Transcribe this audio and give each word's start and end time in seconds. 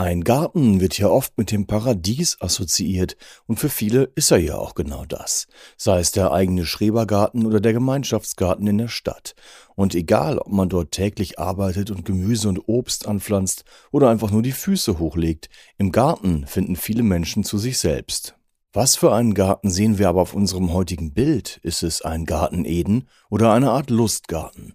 Ein 0.00 0.24
Garten 0.24 0.80
wird 0.80 0.96
ja 0.96 1.08
oft 1.08 1.36
mit 1.36 1.50
dem 1.50 1.66
Paradies 1.66 2.38
assoziiert 2.40 3.18
und 3.46 3.60
für 3.60 3.68
viele 3.68 4.10
ist 4.14 4.30
er 4.30 4.38
ja 4.38 4.54
auch 4.56 4.74
genau 4.74 5.04
das. 5.04 5.46
Sei 5.76 6.00
es 6.00 6.10
der 6.10 6.32
eigene 6.32 6.64
Schrebergarten 6.64 7.44
oder 7.44 7.60
der 7.60 7.74
Gemeinschaftsgarten 7.74 8.66
in 8.66 8.78
der 8.78 8.88
Stadt. 8.88 9.34
Und 9.76 9.94
egal, 9.94 10.38
ob 10.38 10.50
man 10.52 10.70
dort 10.70 10.92
täglich 10.92 11.38
arbeitet 11.38 11.90
und 11.90 12.06
Gemüse 12.06 12.48
und 12.48 12.66
Obst 12.66 13.06
anpflanzt 13.06 13.64
oder 13.90 14.08
einfach 14.08 14.30
nur 14.30 14.40
die 14.40 14.52
Füße 14.52 14.98
hochlegt, 14.98 15.50
im 15.76 15.92
Garten 15.92 16.46
finden 16.46 16.76
viele 16.76 17.02
Menschen 17.02 17.44
zu 17.44 17.58
sich 17.58 17.76
selbst. 17.76 18.39
Was 18.72 18.94
für 18.94 19.12
einen 19.12 19.34
Garten 19.34 19.68
sehen 19.68 19.98
wir 19.98 20.08
aber 20.08 20.22
auf 20.22 20.32
unserem 20.32 20.72
heutigen 20.72 21.12
Bild? 21.12 21.58
Ist 21.64 21.82
es 21.82 22.02
ein 22.02 22.24
Garten 22.24 22.64
Eden 22.64 23.08
oder 23.28 23.52
eine 23.52 23.72
Art 23.72 23.90
Lustgarten? 23.90 24.74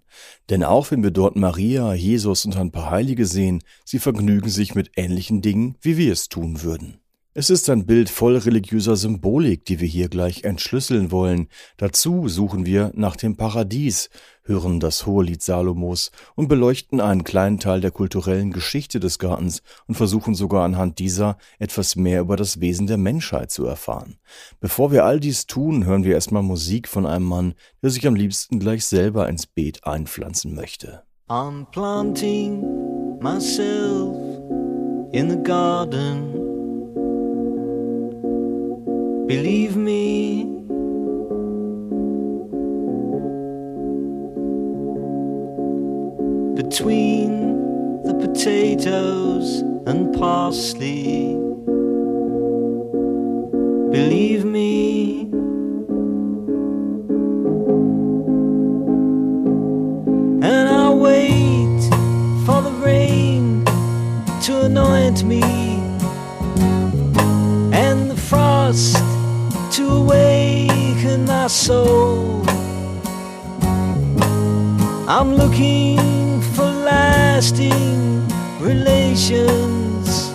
Denn 0.50 0.64
auch 0.64 0.90
wenn 0.90 1.02
wir 1.02 1.12
dort 1.12 1.36
Maria, 1.36 1.94
Jesus 1.94 2.44
und 2.44 2.58
ein 2.58 2.72
paar 2.72 2.90
Heilige 2.90 3.24
sehen, 3.24 3.62
sie 3.86 3.98
vergnügen 3.98 4.50
sich 4.50 4.74
mit 4.74 4.90
ähnlichen 4.96 5.40
Dingen, 5.40 5.78
wie 5.80 5.96
wir 5.96 6.12
es 6.12 6.28
tun 6.28 6.62
würden. 6.62 7.00
Es 7.38 7.50
ist 7.50 7.68
ein 7.68 7.84
Bild 7.84 8.08
voll 8.08 8.38
religiöser 8.38 8.96
Symbolik, 8.96 9.66
die 9.66 9.78
wir 9.78 9.86
hier 9.86 10.08
gleich 10.08 10.44
entschlüsseln 10.44 11.10
wollen. 11.10 11.48
Dazu 11.76 12.28
suchen 12.28 12.64
wir 12.64 12.92
nach 12.94 13.14
dem 13.14 13.36
Paradies, 13.36 14.08
hören 14.44 14.80
das 14.80 15.04
Hohelied 15.04 15.42
Salomos 15.42 16.12
und 16.34 16.48
beleuchten 16.48 16.98
einen 16.98 17.24
kleinen 17.24 17.60
Teil 17.60 17.82
der 17.82 17.90
kulturellen 17.90 18.52
Geschichte 18.52 19.00
des 19.00 19.18
Gartens 19.18 19.60
und 19.86 19.96
versuchen 19.96 20.34
sogar 20.34 20.64
anhand 20.64 20.98
dieser 20.98 21.36
etwas 21.58 21.94
mehr 21.94 22.22
über 22.22 22.36
das 22.36 22.62
Wesen 22.62 22.86
der 22.86 22.96
Menschheit 22.96 23.50
zu 23.50 23.66
erfahren. 23.66 24.16
Bevor 24.58 24.90
wir 24.90 25.04
all 25.04 25.20
dies 25.20 25.44
tun, 25.44 25.84
hören 25.84 26.04
wir 26.04 26.14
erstmal 26.14 26.42
Musik 26.42 26.88
von 26.88 27.04
einem 27.04 27.26
Mann, 27.26 27.52
der 27.82 27.90
sich 27.90 28.06
am 28.06 28.14
liebsten 28.14 28.60
gleich 28.60 28.86
selber 28.86 29.28
ins 29.28 29.46
Beet 29.46 29.84
einpflanzen 29.84 30.54
möchte. 30.54 31.02
I'm 31.28 31.66
planting 31.70 32.62
myself 33.20 34.16
in 35.12 35.28
the 35.28 35.42
garden 35.42 36.45
Believe 39.26 39.76
me, 39.76 40.44
between 46.54 48.02
the 48.04 48.14
potatoes 48.14 49.62
and 49.88 50.14
parsley, 50.14 51.34
believe 53.90 54.44
me. 54.44 55.22
And 60.42 60.68
I'll 60.68 60.98
wait 60.98 61.82
for 62.46 62.62
the 62.62 62.74
rain 62.80 63.64
to 64.42 64.66
anoint 64.66 65.24
me 65.24 65.42
and 67.72 68.08
the 68.08 68.16
frost 68.16 69.05
to 69.76 69.86
awaken 69.90 71.26
my 71.26 71.46
soul. 71.48 72.42
I'm 75.06 75.34
looking 75.34 76.40
for 76.54 76.64
lasting 76.64 78.26
relations 78.58 80.32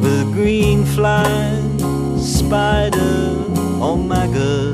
with 0.00 0.32
green 0.32 0.84
fly, 0.84 1.24
spider, 2.20 3.34
or 3.82 3.98
maggot. 3.98 4.28
Believe 4.38 4.67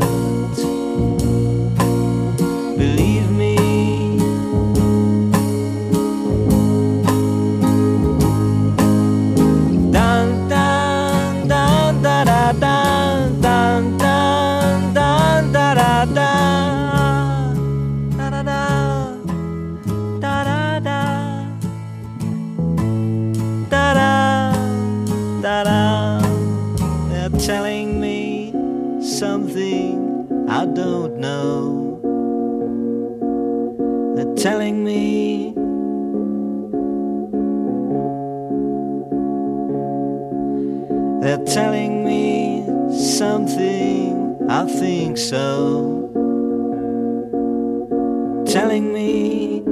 think 45.14 45.18
so. 45.18 46.10
Telling 48.46 48.92
me. 48.92 49.62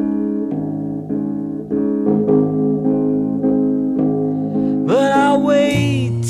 But 4.86 5.12
I'll 5.12 5.42
wait 5.42 6.22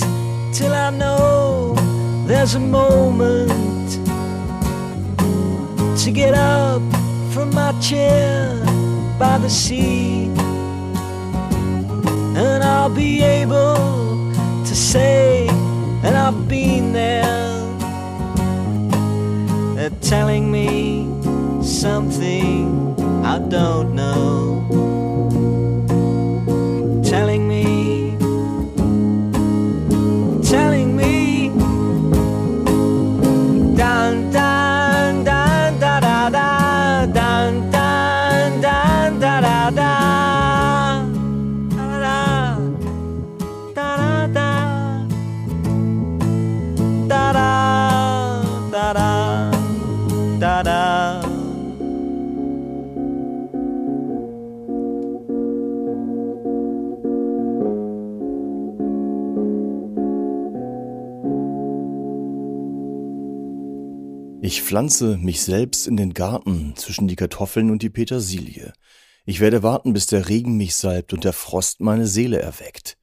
till 0.52 0.72
I 0.72 0.90
know 0.90 1.74
there's 2.26 2.54
a 2.54 2.60
moment 2.60 3.90
to 6.02 6.10
get 6.10 6.34
up 6.34 6.82
from 7.32 7.54
my 7.54 7.72
chair 7.80 8.56
by 9.18 9.38
the 9.38 9.50
sea. 9.50 10.30
And 12.36 12.64
I'll 12.64 12.94
be 12.94 13.22
able 13.22 13.76
to 14.64 14.74
say 14.74 15.46
that 16.02 16.14
I've 16.14 16.48
been 16.48 16.92
there. 16.92 17.21
Telling 20.12 20.52
me 20.52 21.08
something 21.62 22.94
I 23.24 23.38
don't 23.38 23.94
know. 23.94 24.81
Pflanze 64.72 65.18
mich 65.18 65.42
selbst 65.42 65.86
in 65.86 65.98
den 65.98 66.14
Garten 66.14 66.72
zwischen 66.76 67.06
die 67.06 67.14
Kartoffeln 67.14 67.70
und 67.70 67.82
die 67.82 67.90
Petersilie. 67.90 68.72
Ich 69.26 69.40
werde 69.40 69.62
warten, 69.62 69.92
bis 69.92 70.06
der 70.06 70.30
Regen 70.30 70.56
mich 70.56 70.76
salbt 70.76 71.12
und 71.12 71.24
der 71.24 71.34
Frost 71.34 71.82
meine 71.82 72.06
Seele 72.06 72.38
erweckt. 72.38 72.96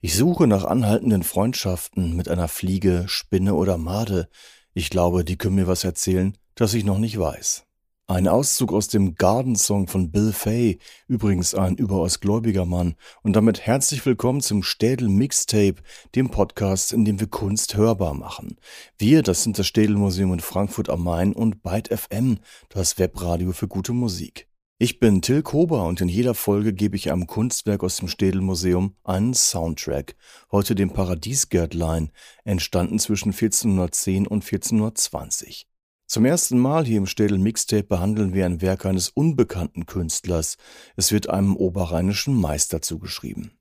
Ich 0.00 0.14
suche 0.14 0.46
nach 0.46 0.64
anhaltenden 0.64 1.22
Freundschaften 1.22 2.16
mit 2.16 2.30
einer 2.30 2.48
Fliege, 2.48 3.04
Spinne 3.06 3.54
oder 3.54 3.76
Made. 3.76 4.30
Ich 4.72 4.88
glaube, 4.88 5.22
die 5.22 5.36
können 5.36 5.56
mir 5.56 5.66
was 5.66 5.84
erzählen, 5.84 6.38
das 6.54 6.72
ich 6.72 6.86
noch 6.86 6.96
nicht 6.96 7.18
weiß. 7.18 7.66
Ein 8.10 8.26
Auszug 8.26 8.72
aus 8.72 8.88
dem 8.88 9.14
Garden 9.14 9.54
Song 9.54 9.86
von 9.86 10.10
Bill 10.10 10.32
Fay, 10.32 10.80
übrigens 11.06 11.54
ein 11.54 11.76
überaus 11.76 12.18
gläubiger 12.18 12.64
Mann, 12.64 12.96
und 13.22 13.36
damit 13.36 13.60
herzlich 13.60 14.04
willkommen 14.04 14.40
zum 14.40 14.64
Städel 14.64 15.08
Mixtape, 15.08 15.76
dem 16.16 16.28
Podcast, 16.28 16.92
in 16.92 17.04
dem 17.04 17.20
wir 17.20 17.28
Kunst 17.28 17.76
hörbar 17.76 18.14
machen. 18.14 18.56
Wir, 18.98 19.22
das 19.22 19.44
sind 19.44 19.60
das 19.60 19.68
Städel 19.68 19.94
Museum 19.94 20.32
in 20.32 20.40
Frankfurt 20.40 20.90
am 20.90 21.04
Main 21.04 21.32
und 21.32 21.62
Byte 21.62 21.96
FM, 21.96 22.38
das 22.68 22.98
Webradio 22.98 23.52
für 23.52 23.68
gute 23.68 23.92
Musik. 23.92 24.48
Ich 24.78 24.98
bin 24.98 25.22
Till 25.22 25.42
Kober 25.42 25.86
und 25.86 26.00
in 26.00 26.08
jeder 26.08 26.34
Folge 26.34 26.72
gebe 26.72 26.96
ich 26.96 27.12
einem 27.12 27.28
Kunstwerk 27.28 27.84
aus 27.84 27.98
dem 27.98 28.08
Städel 28.08 28.40
Museum 28.40 28.96
einen 29.04 29.34
Soundtrack, 29.34 30.16
heute 30.50 30.74
dem 30.74 30.90
Paradiesgärtlein, 30.90 32.10
entstanden 32.42 32.98
zwischen 32.98 33.28
1410 33.28 34.26
und 34.26 34.42
1420. 34.42 35.69
Zum 36.10 36.24
ersten 36.24 36.58
Mal 36.58 36.86
hier 36.86 36.98
im 36.98 37.06
Städel 37.06 37.38
Mixtape 37.38 37.84
behandeln 37.84 38.34
wir 38.34 38.44
ein 38.44 38.60
Werk 38.60 38.84
eines 38.84 39.10
unbekannten 39.10 39.86
Künstlers. 39.86 40.56
Es 40.96 41.12
wird 41.12 41.30
einem 41.30 41.54
oberrheinischen 41.56 42.34
Meister 42.34 42.82
zugeschrieben. 42.82 43.52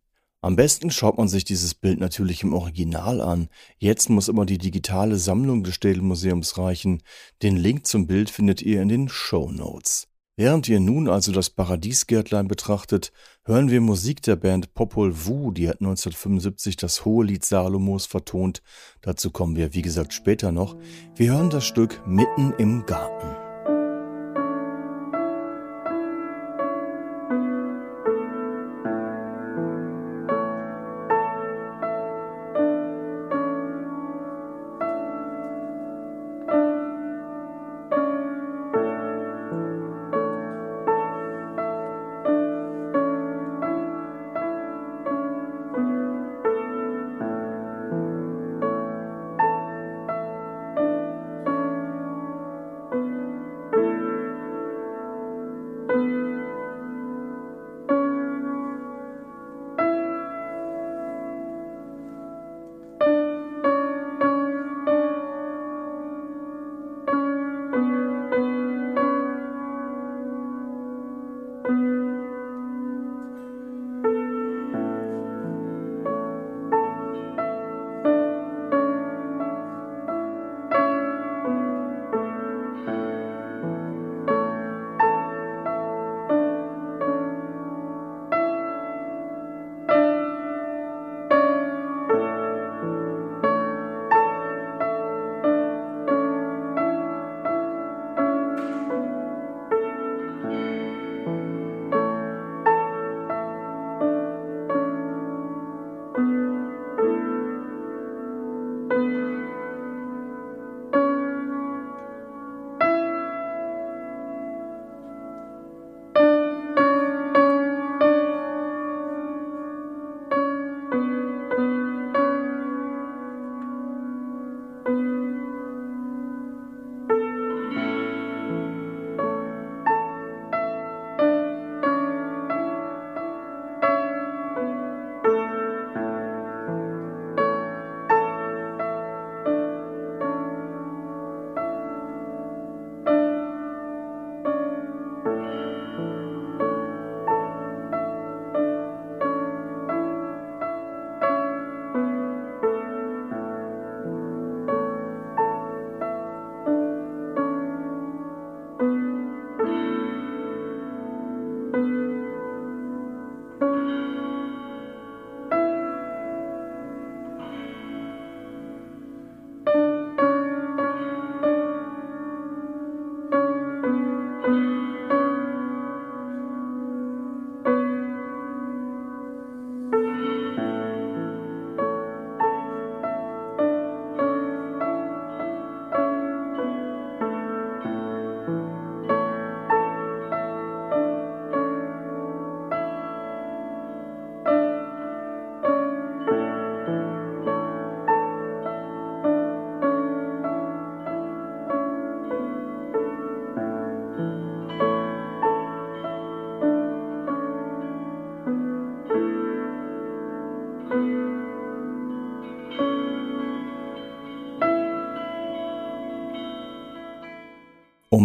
Am 0.42 0.56
besten 0.56 0.90
schaut 0.90 1.20
man 1.20 1.28
sich 1.28 1.44
dieses 1.44 1.76
Bild 1.76 2.00
natürlich 2.00 2.42
im 2.42 2.54
Original 2.54 3.22
an. 3.22 3.50
Jetzt 3.78 4.10
muss 4.10 4.30
immer 4.30 4.48
die 4.48 4.58
digitale 4.58 5.18
Sammlung 5.18 5.64
des 5.64 5.76
Städel 5.76 6.02
Museums 6.02 6.58
reichen. 6.58 7.04
Den 7.44 7.56
Link 7.56 7.86
zum 7.86 8.08
Bild 8.08 8.32
findet 8.32 8.64
ihr 8.64 8.82
in 8.82 8.90
den 8.90 9.10
Show 9.10 9.52
Notes. 9.52 10.09
Während 10.40 10.70
ihr 10.70 10.80
nun 10.80 11.10
also 11.10 11.34
das 11.34 11.50
Paradiesgärtlein 11.50 12.48
betrachtet, 12.48 13.12
hören 13.44 13.70
wir 13.70 13.82
Musik 13.82 14.22
der 14.22 14.38
Band 14.38 14.74
Popol 14.74 15.12
Vuh, 15.14 15.52
die 15.52 15.68
hat 15.68 15.82
1975 15.82 16.78
das 16.78 17.04
Hohe 17.04 17.26
Lied 17.26 17.44
Salomos 17.44 18.06
vertont. 18.06 18.62
Dazu 19.02 19.32
kommen 19.32 19.58
wir, 19.58 19.74
wie 19.74 19.82
gesagt, 19.82 20.14
später 20.14 20.54
noch. 20.54 20.78
Wir 21.14 21.34
hören 21.34 21.50
das 21.50 21.66
Stück 21.66 22.02
Mitten 22.08 22.54
im 22.58 22.86
Garten. 22.86 23.49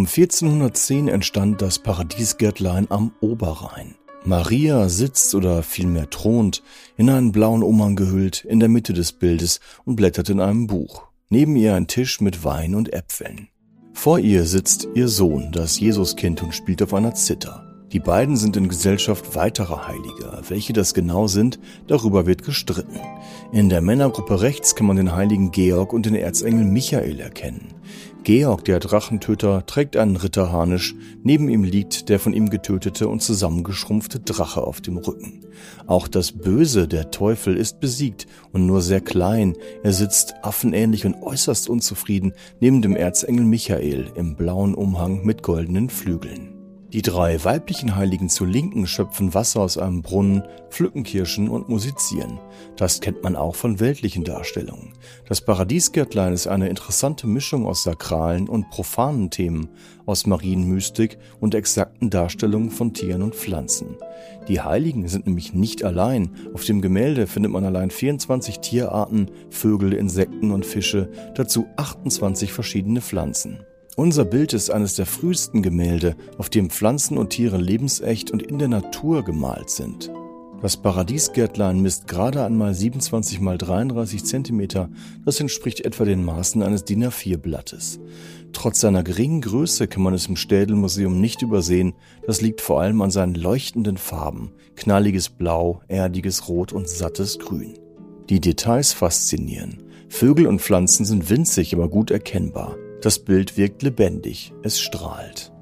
Um 0.05 0.09
1410 0.09 1.09
entstand 1.09 1.62
das 1.62 1.79
Paradiesgärtlein 1.79 2.89
am 2.91 3.12
Oberrhein. 3.23 3.95
Maria 4.27 4.91
sitzt 4.91 5.35
oder 5.35 5.62
vielmehr 5.62 6.11
thront, 6.11 6.62
in 6.99 7.09
einen 7.09 7.33
blauen 7.33 7.62
Umhang 7.62 7.97
gehüllt, 7.97 8.45
in 8.45 8.61
der 8.61 8.69
Mitte 8.69 8.93
des 8.93 9.13
Bildes 9.13 9.61
und 9.87 9.96
blättert 9.96 10.29
in 10.29 10.41
einem 10.41 10.67
Buch. 10.67 11.05
Neben 11.31 11.56
ihr 11.56 11.75
ein 11.75 11.87
Tisch 11.87 12.20
mit 12.20 12.44
Wein 12.44 12.75
und 12.75 12.93
Äpfeln. 12.93 13.49
Vor 13.94 14.19
ihr 14.19 14.44
sitzt 14.44 14.89
ihr 14.94 15.08
Sohn, 15.08 15.53
das 15.53 15.81
Jesuskind, 15.81 16.43
und 16.43 16.55
spielt 16.55 16.82
auf 16.82 16.93
einer 16.93 17.15
Zither. 17.15 17.65
Die 17.91 18.01
beiden 18.01 18.37
sind 18.37 18.58
in 18.58 18.69
Gesellschaft 18.69 19.34
weiterer 19.37 19.89
Heiliger. 19.89 20.43
Welche 20.49 20.75
das 20.75 20.93
genau 20.93 21.29
sind, 21.29 21.58
darüber 21.87 22.27
wird 22.27 22.43
gestritten. 22.43 23.01
In 23.53 23.70
der 23.70 23.81
Männergruppe 23.81 24.43
rechts 24.43 24.75
kann 24.75 24.87
man 24.87 24.96
den 24.96 25.15
heiligen 25.15 25.51
Georg 25.51 25.94
und 25.94 26.05
den 26.05 26.15
Erzengel 26.15 26.67
Michael 26.67 27.20
erkennen. 27.20 27.69
Georg, 28.25 28.65
der 28.65 28.81
Drachentöter, 28.81 29.67
trägt 29.67 29.99
einen 29.99 30.17
Ritterharnisch, 30.17 30.95
neben 31.23 31.51
ihm 31.51 31.63
liegt 31.63 32.09
der 32.09 32.19
von 32.19 32.33
ihm 32.33 32.49
getötete 32.49 33.07
und 33.07 33.21
zusammengeschrumpfte 33.21 34.21
Drache 34.21 34.63
auf 34.63 34.81
dem 34.81 34.97
Rücken. 34.97 35.45
Auch 35.87 36.09
das 36.09 36.33
Böse, 36.33 36.89
der 36.89 37.11
Teufel, 37.11 37.55
ist 37.55 37.81
besiegt 37.81 38.27
und 38.51 38.65
nur 38.65 38.81
sehr 38.81 39.03
klein. 39.03 39.55
Er 39.83 39.93
sitzt 39.93 40.37
affenähnlich 40.43 41.05
und 41.05 41.23
äußerst 41.23 41.69
unzufrieden 41.69 42.33
neben 42.61 42.81
dem 42.81 42.97
Erzengel 42.97 43.45
Michael 43.45 44.11
im 44.15 44.37
blauen 44.37 44.75
Umhang 44.75 45.25
mit 45.27 45.43
goldenen 45.43 45.91
Flügeln. 45.91 46.54
Die 46.94 47.03
drei 47.03 47.43
weiblichen 47.43 47.96
Heiligen 47.96 48.29
zur 48.29 48.46
Linken 48.46 48.86
schöpfen 48.86 49.34
Wasser 49.34 49.63
aus 49.63 49.79
einem 49.79 50.01
Brunnen, 50.01 50.44
pflücken 50.70 51.03
Kirschen 51.03 51.48
und 51.48 51.69
musizieren. 51.69 52.39
Das 52.77 53.01
kennt 53.01 53.20
man 53.24 53.34
auch 53.34 53.56
von 53.56 53.81
weltlichen 53.81 54.22
Darstellungen. 54.22 54.93
Das 55.29 55.41
Paradiesgärtlein 55.41 56.32
ist 56.32 56.46
eine 56.46 56.69
interessante 56.69 57.27
Mischung 57.27 57.67
aus 57.67 57.82
sakralen 57.82 58.48
und 58.48 58.70
profanen 58.70 59.31
Themen, 59.31 59.70
aus 60.06 60.24
Marienmystik 60.27 61.19
und 61.41 61.56
exakten 61.56 62.10
Darstellungen 62.10 62.70
von 62.70 62.94
Tieren 62.94 63.22
und 63.22 63.34
Pflanzen. 63.34 63.96
Die 64.46 64.60
Heiligen 64.60 65.08
sind 65.08 65.27
nämlich 65.27 65.53
nicht 65.53 65.82
allein. 65.82 66.31
Auf 66.55 66.65
dem 66.65 66.81
Gemälde 66.81 67.27
findet 67.27 67.51
man 67.51 67.65
allein 67.65 67.91
24 67.91 68.60
Tierarten, 68.60 69.32
Vögel, 69.51 69.94
Insekten 69.94 70.53
und 70.53 70.65
Fische, 70.65 71.10
dazu 71.34 71.67
28 71.77 72.53
verschiedene 72.53 73.01
Pflanzen. 73.01 73.65
Unser 73.96 74.24
Bild 74.24 74.53
ist 74.55 74.70
eines 74.70 74.94
der 74.94 75.06
frühesten 75.06 75.63
Gemälde, 75.63 76.17
auf 76.36 76.51
dem 76.51 76.69
Pflanzen 76.69 77.17
und 77.17 77.31
Tiere 77.31 77.58
lebensecht 77.58 78.32
und 78.32 78.43
in 78.43 78.58
der 78.58 78.67
Natur 78.67 79.22
gemalt 79.22 79.70
sind. 79.70 80.10
Das 80.60 80.77
Paradiesgärtlein 80.77 81.79
misst 81.79 82.08
gerade 82.08 82.44
einmal 82.44 82.74
27 82.74 83.39
mal 83.41 83.56
33 83.56 84.24
Zentimeter. 84.24 84.89
Das 85.24 85.39
entspricht 85.39 85.82
etwa 85.82 86.05
den 86.05 86.24
Maßen 86.24 86.63
eines 86.65 86.84
DIN 86.84 87.05
A4-Blattes. 87.05 88.01
Trotz 88.53 88.81
seiner 88.81 89.05
geringen 89.05 89.43
Größe 89.43 89.86
kann 89.86 90.03
man 90.03 90.15
es 90.15 90.27
im 90.27 90.36
Städelmuseum 90.36 91.20
nicht 91.20 91.43
übersehen. 91.43 91.93
Das 92.27 92.41
liegt 92.41 92.63
vor 92.63 92.81
allem 92.81 93.01
an 93.01 93.13
seinen 93.13 93.36
leuchtenden 93.36 93.96
Farben. 93.96 94.53
Knalliges 94.74 95.29
Blau, 95.29 95.82
erdiges 95.86 96.48
Rot 96.48 96.72
und 96.72 96.89
sattes 96.89 97.39
Grün. 97.39 97.74
Die 98.29 98.41
Details 98.41 98.93
faszinieren. 98.93 99.84
Vögel 100.08 100.48
und 100.48 100.60
Pflanzen 100.60 101.05
sind 101.05 101.31
winzig, 101.31 101.74
aber 101.74 101.89
gut 101.89 102.10
erkennbar. 102.10 102.77
Das 103.05 103.19
Bild 103.19 103.58
wirkt 103.58 103.82
lebendig, 103.82 104.55
es 104.63 104.81
strahlt. 104.81 105.53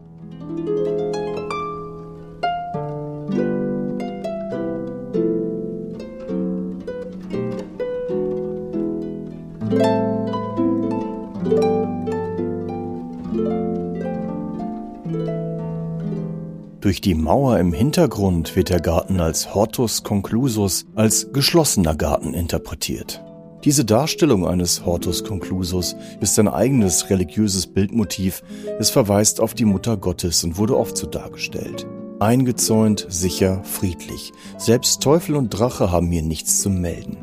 Durch 16.80 17.00
die 17.00 17.14
Mauer 17.16 17.58
im 17.58 17.72
Hintergrund 17.72 18.54
wird 18.54 18.68
der 18.68 18.78
Garten 18.78 19.18
als 19.18 19.52
Hortus 19.52 20.04
conclusus, 20.04 20.86
als 20.94 21.32
geschlossener 21.32 21.96
Garten 21.96 22.34
interpretiert. 22.34 23.20
Diese 23.64 23.84
Darstellung 23.84 24.44
eines 24.44 24.84
Hortus 24.84 25.22
conclusus 25.22 25.94
ist 26.20 26.36
ein 26.40 26.48
eigenes 26.48 27.10
religiöses 27.10 27.68
Bildmotiv. 27.68 28.42
Es 28.80 28.90
verweist 28.90 29.40
auf 29.40 29.54
die 29.54 29.64
Mutter 29.64 29.96
Gottes 29.96 30.42
und 30.42 30.58
wurde 30.58 30.76
oft 30.76 30.96
so 30.96 31.06
dargestellt. 31.06 31.86
Eingezäunt, 32.18 33.06
sicher, 33.08 33.62
friedlich. 33.62 34.32
Selbst 34.58 35.00
Teufel 35.00 35.36
und 35.36 35.50
Drache 35.50 35.92
haben 35.92 36.10
hier 36.10 36.22
nichts 36.22 36.60
zu 36.60 36.70
melden. 36.70 37.18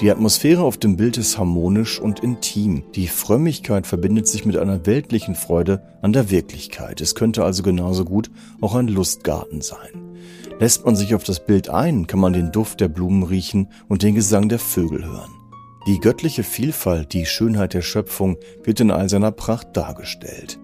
Die 0.00 0.10
Atmosphäre 0.10 0.62
auf 0.62 0.78
dem 0.78 0.96
Bild 0.96 1.18
ist 1.18 1.36
harmonisch 1.36 2.00
und 2.00 2.20
intim. 2.20 2.84
Die 2.94 3.06
Frömmigkeit 3.06 3.86
verbindet 3.86 4.26
sich 4.26 4.46
mit 4.46 4.56
einer 4.56 4.86
weltlichen 4.86 5.34
Freude 5.34 5.82
an 6.00 6.14
der 6.14 6.30
Wirklichkeit. 6.30 7.02
Es 7.02 7.14
könnte 7.14 7.44
also 7.44 7.62
genauso 7.62 8.06
gut 8.06 8.30
auch 8.62 8.74
ein 8.74 8.88
Lustgarten 8.88 9.60
sein. 9.60 10.16
Lässt 10.58 10.86
man 10.86 10.96
sich 10.96 11.14
auf 11.14 11.24
das 11.24 11.44
Bild 11.44 11.68
ein, 11.68 12.06
kann 12.06 12.20
man 12.20 12.32
den 12.32 12.52
Duft 12.52 12.80
der 12.80 12.88
Blumen 12.88 13.22
riechen 13.22 13.68
und 13.88 14.02
den 14.02 14.14
Gesang 14.14 14.48
der 14.48 14.58
Vögel 14.58 15.04
hören. 15.04 15.43
Die 15.86 16.00
göttliche 16.00 16.44
Vielfalt, 16.44 17.12
die 17.12 17.26
Schönheit 17.26 17.74
der 17.74 17.82
Schöpfung 17.82 18.38
wird 18.62 18.80
in 18.80 18.90
all 18.90 19.10
seiner 19.10 19.32
Pracht 19.32 19.76
dargestellt. 19.76 20.58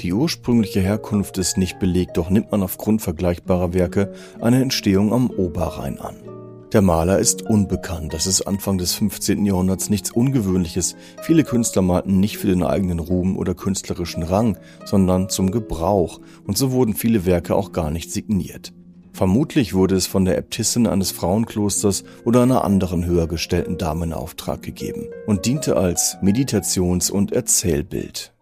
Die 0.00 0.12
ursprüngliche 0.12 0.80
Herkunft 0.80 1.38
ist 1.38 1.56
nicht 1.56 1.78
belegt, 1.78 2.16
doch 2.16 2.30
nimmt 2.30 2.50
man 2.50 2.64
aufgrund 2.64 3.00
vergleichbarer 3.00 3.74
Werke 3.74 4.12
eine 4.40 4.60
Entstehung 4.60 5.12
am 5.12 5.30
Oberrhein 5.30 6.00
an. 6.00 6.16
Der 6.72 6.82
Maler 6.82 7.20
ist 7.20 7.42
unbekannt. 7.42 8.12
Das 8.12 8.26
ist 8.26 8.42
Anfang 8.42 8.78
des 8.78 8.94
15. 8.94 9.46
Jahrhunderts 9.46 9.88
nichts 9.88 10.10
Ungewöhnliches. 10.10 10.96
Viele 11.22 11.44
Künstler 11.44 11.82
malten 11.82 12.18
nicht 12.18 12.38
für 12.38 12.48
den 12.48 12.64
eigenen 12.64 12.98
Ruhm 12.98 13.36
oder 13.36 13.54
künstlerischen 13.54 14.24
Rang, 14.24 14.58
sondern 14.84 15.28
zum 15.28 15.52
Gebrauch. 15.52 16.20
Und 16.44 16.58
so 16.58 16.72
wurden 16.72 16.94
viele 16.94 17.24
Werke 17.24 17.54
auch 17.54 17.70
gar 17.70 17.92
nicht 17.92 18.10
signiert. 18.10 18.72
Vermutlich 19.14 19.74
wurde 19.74 19.94
es 19.94 20.08
von 20.08 20.24
der 20.24 20.36
Äbtissin 20.36 20.88
eines 20.88 21.12
Frauenklosters 21.12 22.02
oder 22.24 22.42
einer 22.42 22.64
anderen 22.64 23.06
höher 23.06 23.28
gestellten 23.28 23.78
Dame 23.78 24.06
in 24.06 24.12
Auftrag 24.12 24.60
gegeben 24.60 25.06
und 25.28 25.46
diente 25.46 25.76
als 25.76 26.16
Meditations- 26.20 27.12
und 27.12 27.30
Erzählbild. 27.30 28.33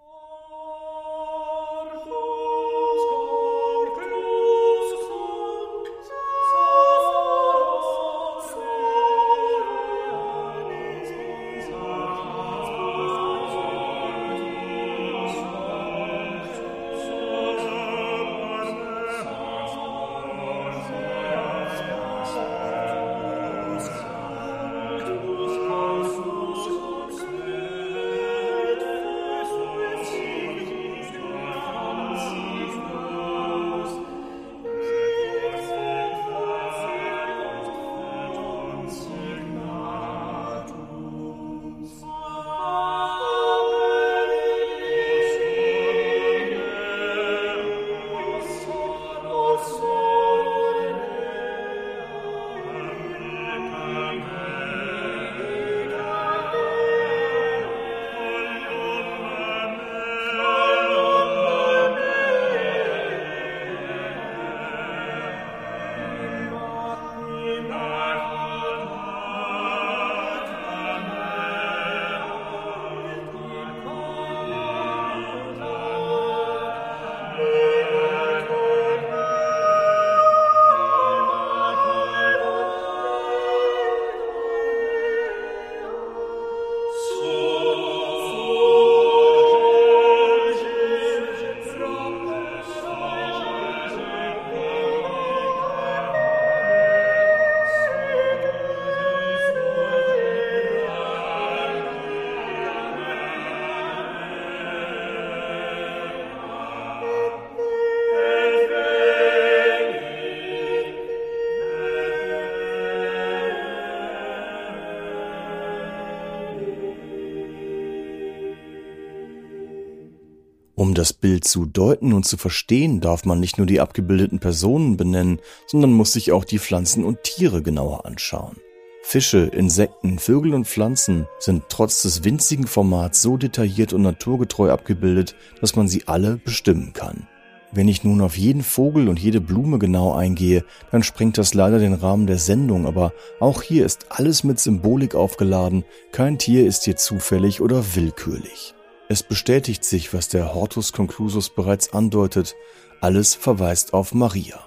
Um 120.82 120.94
das 120.94 121.12
Bild 121.12 121.44
zu 121.44 121.64
deuten 121.64 122.12
und 122.12 122.26
zu 122.26 122.36
verstehen, 122.36 123.00
darf 123.00 123.24
man 123.24 123.38
nicht 123.38 123.56
nur 123.56 123.68
die 123.68 123.80
abgebildeten 123.80 124.40
Personen 124.40 124.96
benennen, 124.96 125.38
sondern 125.68 125.92
muss 125.92 126.10
sich 126.10 126.32
auch 126.32 126.44
die 126.44 126.58
Pflanzen 126.58 127.04
und 127.04 127.22
Tiere 127.22 127.62
genauer 127.62 128.04
anschauen. 128.04 128.56
Fische, 129.04 129.46
Insekten, 129.46 130.18
Vögel 130.18 130.54
und 130.54 130.66
Pflanzen 130.66 131.28
sind 131.38 131.62
trotz 131.68 132.02
des 132.02 132.24
winzigen 132.24 132.66
Formats 132.66 133.22
so 133.22 133.36
detailliert 133.36 133.92
und 133.92 134.02
naturgetreu 134.02 134.72
abgebildet, 134.72 135.36
dass 135.60 135.76
man 135.76 135.86
sie 135.86 136.08
alle 136.08 136.38
bestimmen 136.44 136.92
kann. 136.92 137.28
Wenn 137.70 137.86
ich 137.86 138.02
nun 138.02 138.20
auf 138.20 138.36
jeden 138.36 138.64
Vogel 138.64 139.08
und 139.08 139.20
jede 139.20 139.40
Blume 139.40 139.78
genau 139.78 140.14
eingehe, 140.14 140.64
dann 140.90 141.04
sprengt 141.04 141.38
das 141.38 141.54
leider 141.54 141.78
den 141.78 141.94
Rahmen 141.94 142.26
der 142.26 142.38
Sendung, 142.38 142.86
aber 142.86 143.12
auch 143.38 143.62
hier 143.62 143.86
ist 143.86 144.06
alles 144.08 144.42
mit 144.42 144.58
Symbolik 144.58 145.14
aufgeladen, 145.14 145.84
kein 146.10 146.38
Tier 146.38 146.66
ist 146.66 146.82
hier 146.86 146.96
zufällig 146.96 147.60
oder 147.60 147.94
willkürlich. 147.94 148.74
Es 149.12 149.22
bestätigt 149.22 149.84
sich, 149.84 150.14
was 150.14 150.28
der 150.28 150.54
Hortus 150.54 150.94
Conclusus 150.94 151.50
bereits 151.50 151.92
andeutet, 151.92 152.56
alles 153.02 153.34
verweist 153.34 153.92
auf 153.92 154.14
Maria. 154.14 154.58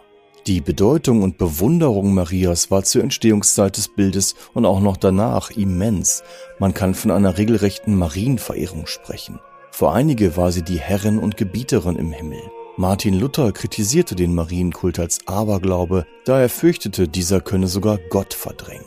Die 0.45 0.61
Bedeutung 0.61 1.23
und 1.23 1.39
Bewunderung 1.39 2.13
Marias 2.13 2.69
war 2.69 2.83
zur 2.83 3.01
Entstehungszeit 3.01 3.75
des 3.75 3.87
Bildes 3.87 4.35
und 4.53 4.67
auch 4.67 4.81
noch 4.81 4.97
danach 4.97 5.49
immens. 5.49 6.21
Man 6.59 6.75
kann 6.75 6.93
von 6.93 7.09
einer 7.09 7.39
regelrechten 7.39 7.95
Marienverehrung 7.95 8.85
sprechen. 8.85 9.39
Für 9.71 9.91
einige 9.91 10.37
war 10.37 10.51
sie 10.51 10.61
die 10.61 10.79
Herrin 10.79 11.17
und 11.17 11.37
Gebieterin 11.37 11.95
im 11.95 12.11
Himmel. 12.11 12.43
Martin 12.77 13.15
Luther 13.15 13.51
kritisierte 13.51 14.13
den 14.13 14.35
Marienkult 14.35 14.99
als 14.99 15.27
Aberglaube, 15.27 16.05
da 16.23 16.39
er 16.39 16.49
fürchtete, 16.49 17.07
dieser 17.07 17.41
könne 17.41 17.67
sogar 17.67 17.97
Gott 18.11 18.35
verdrängen. 18.35 18.85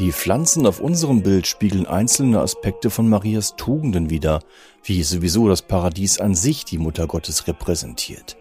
Die 0.00 0.12
Pflanzen 0.12 0.66
auf 0.66 0.80
unserem 0.80 1.22
Bild 1.22 1.46
spiegeln 1.46 1.86
einzelne 1.86 2.40
Aspekte 2.40 2.88
von 2.88 3.06
Marias 3.08 3.56
Tugenden 3.56 4.08
wider, 4.08 4.40
wie 4.84 5.02
sowieso 5.02 5.48
das 5.48 5.62
Paradies 5.62 6.18
an 6.18 6.34
sich 6.34 6.64
die 6.64 6.78
Mutter 6.78 7.06
Gottes 7.06 7.46
repräsentiert. 7.46 8.36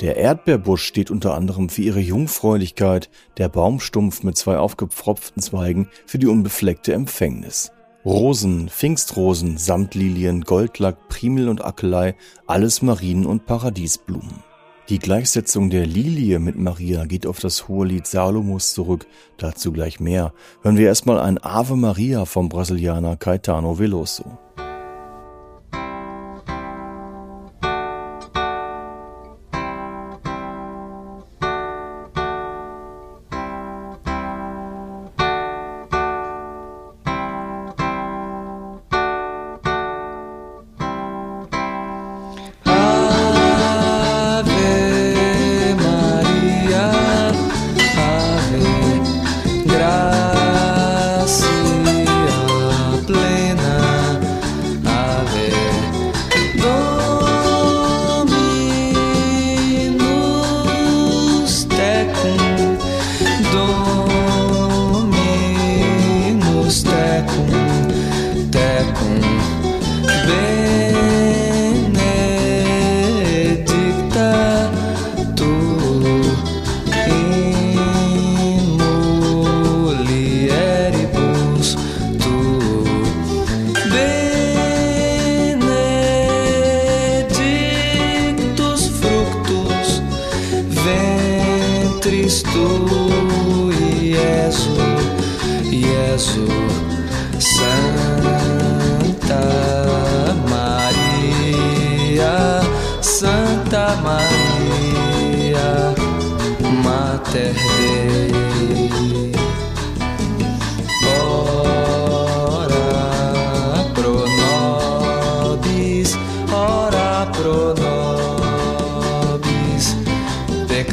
Der 0.00 0.16
Erdbeerbusch 0.16 0.84
steht 0.84 1.10
unter 1.10 1.34
anderem 1.34 1.68
für 1.68 1.82
ihre 1.82 2.00
Jungfräulichkeit, 2.00 3.10
der 3.36 3.48
Baumstumpf 3.48 4.22
mit 4.22 4.36
zwei 4.36 4.58
aufgepfropften 4.58 5.42
Zweigen 5.42 5.88
für 6.06 6.18
die 6.18 6.28
unbefleckte 6.28 6.92
Empfängnis. 6.92 7.72
Rosen, 8.04 8.68
Pfingstrosen, 8.68 9.58
Samtlilien, 9.58 10.42
Goldlack, 10.42 11.08
Primel 11.08 11.48
und 11.48 11.64
Akelei, 11.64 12.14
alles 12.46 12.80
Marien- 12.80 13.26
und 13.26 13.44
Paradiesblumen. 13.44 14.44
Die 14.88 15.00
Gleichsetzung 15.00 15.68
der 15.68 15.84
Lilie 15.84 16.38
mit 16.38 16.56
Maria 16.56 17.04
geht 17.04 17.26
auf 17.26 17.40
das 17.40 17.68
Hohelied 17.68 18.06
Salomos 18.06 18.72
zurück, 18.72 19.06
dazu 19.36 19.72
gleich 19.72 20.00
mehr. 20.00 20.32
Hören 20.62 20.78
wir 20.78 20.86
erstmal 20.86 21.18
ein 21.18 21.36
Ave 21.36 21.76
Maria 21.76 22.24
vom 22.24 22.48
Brasilianer 22.48 23.16
Caetano 23.16 23.78
Veloso. 23.78 24.38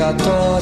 j'attends 0.06 0.55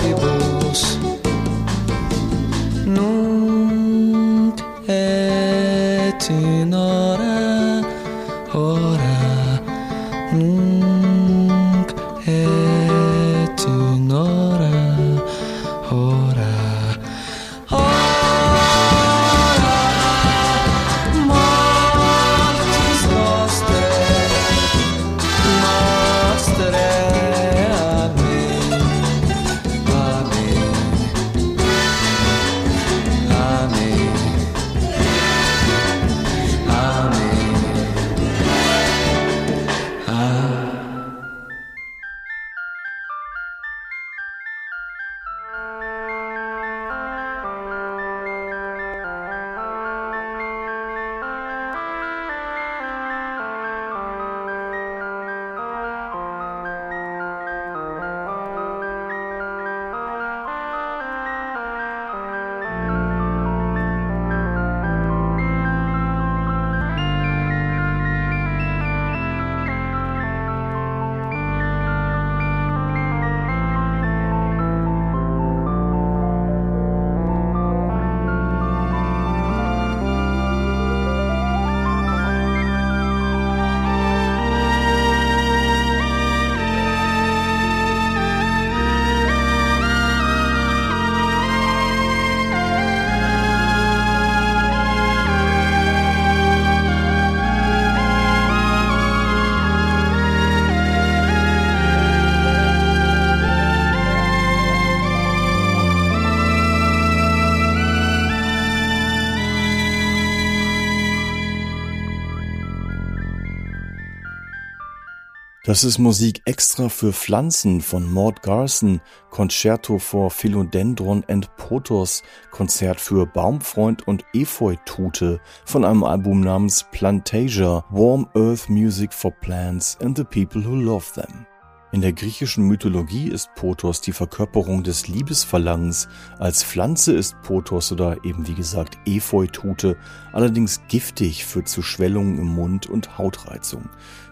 Das 115.74 115.84
ist 115.84 115.98
Musik 115.98 116.44
extra 116.46 116.88
für 116.88 117.12
Pflanzen 117.12 117.82
von 117.82 118.08
Maud 118.08 118.44
Garson, 118.44 119.02
Concerto 119.32 119.98
for 119.98 120.30
Philodendron 120.30 121.24
and 121.28 121.50
Pothos, 121.58 122.22
Konzert 122.52 123.02
für 123.02 123.26
Baumfreund 123.26 124.08
und 124.08 124.24
Efeutute 124.36 125.42
von 125.66 125.84
einem 125.84 126.04
Album 126.04 126.42
namens 126.42 126.86
Plantasia, 126.92 127.84
Warm 127.90 128.30
Earth 128.36 128.70
Music 128.70 129.12
for 129.12 129.32
Plants 129.32 129.98
and 130.00 130.16
the 130.16 130.24
People 130.24 130.64
Who 130.64 130.76
Love 130.76 131.12
Them. 131.16 131.48
In 131.94 132.02
der 132.02 132.12
griechischen 132.12 132.68
Mythologie 132.68 133.28
ist 133.28 133.54
Pothos 133.54 134.02
die 134.02 134.14
Verkörperung 134.14 134.82
des 134.82 135.08
Liebesverlangens. 135.08 136.08
Als 136.40 136.64
Pflanze 136.64 137.14
ist 137.14 137.40
Pothos 137.44 137.92
oder 137.92 138.26
eben 138.26 138.48
wie 138.48 138.56
gesagt 138.56 138.98
Efeutute 139.06 139.96
allerdings 140.32 140.82
giftig, 140.88 141.46
führt 141.46 141.68
zu 141.68 141.84
Schwellungen 141.84 142.40
im 142.40 142.48
Mund 142.48 142.90
und 142.90 143.20
Hautreizung. 143.20 143.90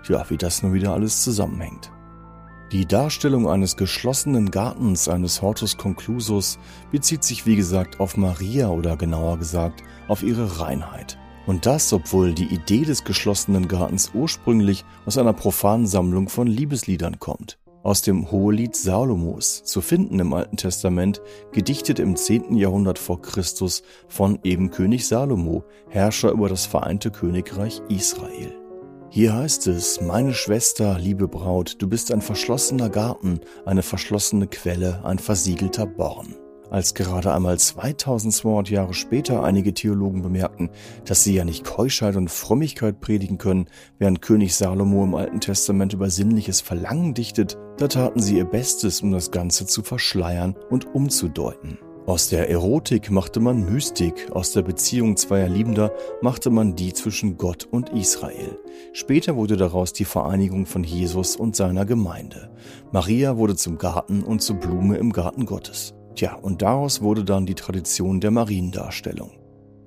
Ja, 0.09 0.27
wie 0.31 0.37
das 0.37 0.63
nun 0.63 0.73
wieder 0.73 0.93
alles 0.93 1.21
zusammenhängt. 1.21 1.91
Die 2.71 2.87
Darstellung 2.87 3.47
eines 3.47 3.77
geschlossenen 3.77 4.49
Gartens, 4.49 5.07
eines 5.07 5.43
Hortus 5.43 5.77
Conclusus, 5.77 6.57
bezieht 6.89 7.23
sich 7.23 7.45
wie 7.45 7.57
gesagt 7.57 7.99
auf 7.99 8.17
Maria 8.17 8.69
oder 8.69 8.97
genauer 8.97 9.37
gesagt 9.37 9.83
auf 10.07 10.23
ihre 10.23 10.59
Reinheit. 10.59 11.19
Und 11.47 11.65
das, 11.65 11.91
obwohl 11.91 12.33
die 12.33 12.53
Idee 12.53 12.81
des 12.81 13.03
geschlossenen 13.03 13.67
Gartens 13.67 14.11
ursprünglich 14.13 14.85
aus 15.05 15.17
einer 15.17 15.33
profanen 15.33 15.87
Sammlung 15.87 16.29
von 16.29 16.47
Liebesliedern 16.47 17.19
kommt. 17.19 17.57
Aus 17.83 18.03
dem 18.03 18.29
Hohelied 18.29 18.75
Salomos, 18.75 19.63
zu 19.63 19.81
finden 19.81 20.19
im 20.19 20.33
Alten 20.33 20.55
Testament, 20.55 21.19
gedichtet 21.51 21.97
im 21.97 22.15
10. 22.15 22.55
Jahrhundert 22.55 22.99
vor 22.99 23.21
Christus 23.23 23.81
von 24.07 24.37
eben 24.43 24.69
König 24.69 25.07
Salomo, 25.07 25.63
Herrscher 25.89 26.31
über 26.31 26.47
das 26.47 26.67
vereinte 26.67 27.09
Königreich 27.09 27.81
Israel. 27.89 28.55
Hier 29.09 29.33
heißt 29.33 29.65
es, 29.67 29.99
meine 29.99 30.33
Schwester, 30.33 30.97
liebe 30.99 31.27
Braut, 31.27 31.75
du 31.79 31.89
bist 31.89 32.11
ein 32.13 32.21
verschlossener 32.21 32.89
Garten, 32.89 33.41
eine 33.65 33.81
verschlossene 33.81 34.47
Quelle, 34.47 35.03
ein 35.03 35.19
versiegelter 35.19 35.87
Born. 35.87 36.35
Als 36.71 36.93
gerade 36.93 37.33
einmal 37.33 37.59
2200 37.59 38.69
Jahre 38.69 38.93
später 38.93 39.43
einige 39.43 39.73
Theologen 39.73 40.21
bemerkten, 40.21 40.69
dass 41.03 41.21
sie 41.21 41.35
ja 41.35 41.43
nicht 41.43 41.65
Keuschheit 41.65 42.15
und 42.15 42.31
Frömmigkeit 42.31 43.01
predigen 43.01 43.37
können, 43.37 43.65
während 43.99 44.21
König 44.21 44.55
Salomo 44.55 45.03
im 45.03 45.13
Alten 45.13 45.41
Testament 45.41 45.91
über 45.91 46.09
sinnliches 46.09 46.61
Verlangen 46.61 47.13
dichtet, 47.13 47.57
da 47.77 47.89
taten 47.89 48.21
sie 48.21 48.37
ihr 48.37 48.45
Bestes, 48.45 49.01
um 49.01 49.11
das 49.11 49.31
Ganze 49.31 49.65
zu 49.65 49.83
verschleiern 49.83 50.55
und 50.69 50.95
umzudeuten. 50.95 51.77
Aus 52.05 52.29
der 52.29 52.49
Erotik 52.49 53.11
machte 53.11 53.41
man 53.41 53.65
Mystik, 53.65 54.31
aus 54.31 54.53
der 54.53 54.61
Beziehung 54.61 55.17
zweier 55.17 55.49
Liebender 55.49 55.91
machte 56.21 56.49
man 56.49 56.77
die 56.77 56.93
zwischen 56.93 57.37
Gott 57.37 57.67
und 57.69 57.89
Israel. 57.89 58.57
Später 58.93 59.35
wurde 59.35 59.57
daraus 59.57 59.91
die 59.91 60.05
Vereinigung 60.05 60.65
von 60.65 60.85
Jesus 60.85 61.35
und 61.35 61.53
seiner 61.55 61.85
Gemeinde. 61.85 62.49
Maria 62.93 63.35
wurde 63.35 63.57
zum 63.57 63.77
Garten 63.77 64.23
und 64.23 64.41
zur 64.41 64.55
Blume 64.55 64.95
im 64.97 65.11
Garten 65.11 65.45
Gottes. 65.45 65.93
Tja, 66.15 66.35
und 66.35 66.61
daraus 66.61 67.01
wurde 67.01 67.23
dann 67.23 67.45
die 67.45 67.55
Tradition 67.55 68.19
der 68.19 68.31
Mariendarstellung. 68.31 69.31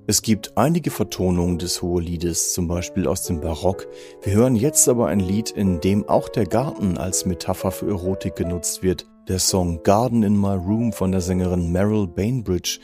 Es 0.07 0.21
gibt 0.21 0.55
einige 0.55 0.91
Vertonungen 0.91 1.57
des 1.57 1.81
Hoheliedes, 1.81 2.53
zum 2.53 2.67
Beispiel 2.67 3.07
aus 3.07 3.23
dem 3.23 3.41
Barock. 3.41 3.87
Wir 4.21 4.33
hören 4.33 4.55
jetzt 4.55 4.87
aber 4.87 5.07
ein 5.07 5.19
Lied, 5.19 5.49
in 5.49 5.81
dem 5.81 6.07
auch 6.07 6.29
der 6.29 6.45
Garten 6.45 6.99
als 6.99 7.25
Metapher 7.25 7.71
für 7.71 7.87
Erotik 7.87 8.35
genutzt 8.35 8.83
wird. 8.83 9.07
Der 9.27 9.39
Song 9.39 9.81
Garden 9.81 10.21
in 10.21 10.39
My 10.39 10.53
Room 10.53 10.93
von 10.93 11.11
der 11.11 11.21
Sängerin 11.21 11.71
Meryl 11.71 12.05
Bainbridge. 12.05 12.79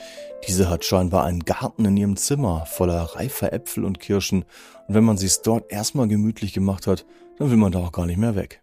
Diese 0.48 0.68
hat 0.68 0.84
scheinbar 0.84 1.24
einen 1.26 1.46
Garten 1.46 1.86
in 1.86 1.96
ihrem 1.96 2.16
Zimmer 2.16 2.66
voller 2.66 3.04
reifer 3.04 3.54
Äpfel 3.54 3.86
und 3.86 4.00
Kirschen. 4.00 4.46
Und 4.88 4.96
wenn 4.96 5.04
man 5.04 5.18
sich's 5.18 5.44
dort 5.44 5.72
erstmal 5.72 6.08
gemütlich 6.08 6.54
gemacht 6.54 6.88
hat, 6.88 7.06
dann 7.38 7.52
will 7.52 7.58
man 7.58 7.72
da 7.72 7.80
auch 7.80 7.92
gar 7.92 8.08
nicht 8.08 8.18
mehr 8.18 8.36
weg. 8.36 8.61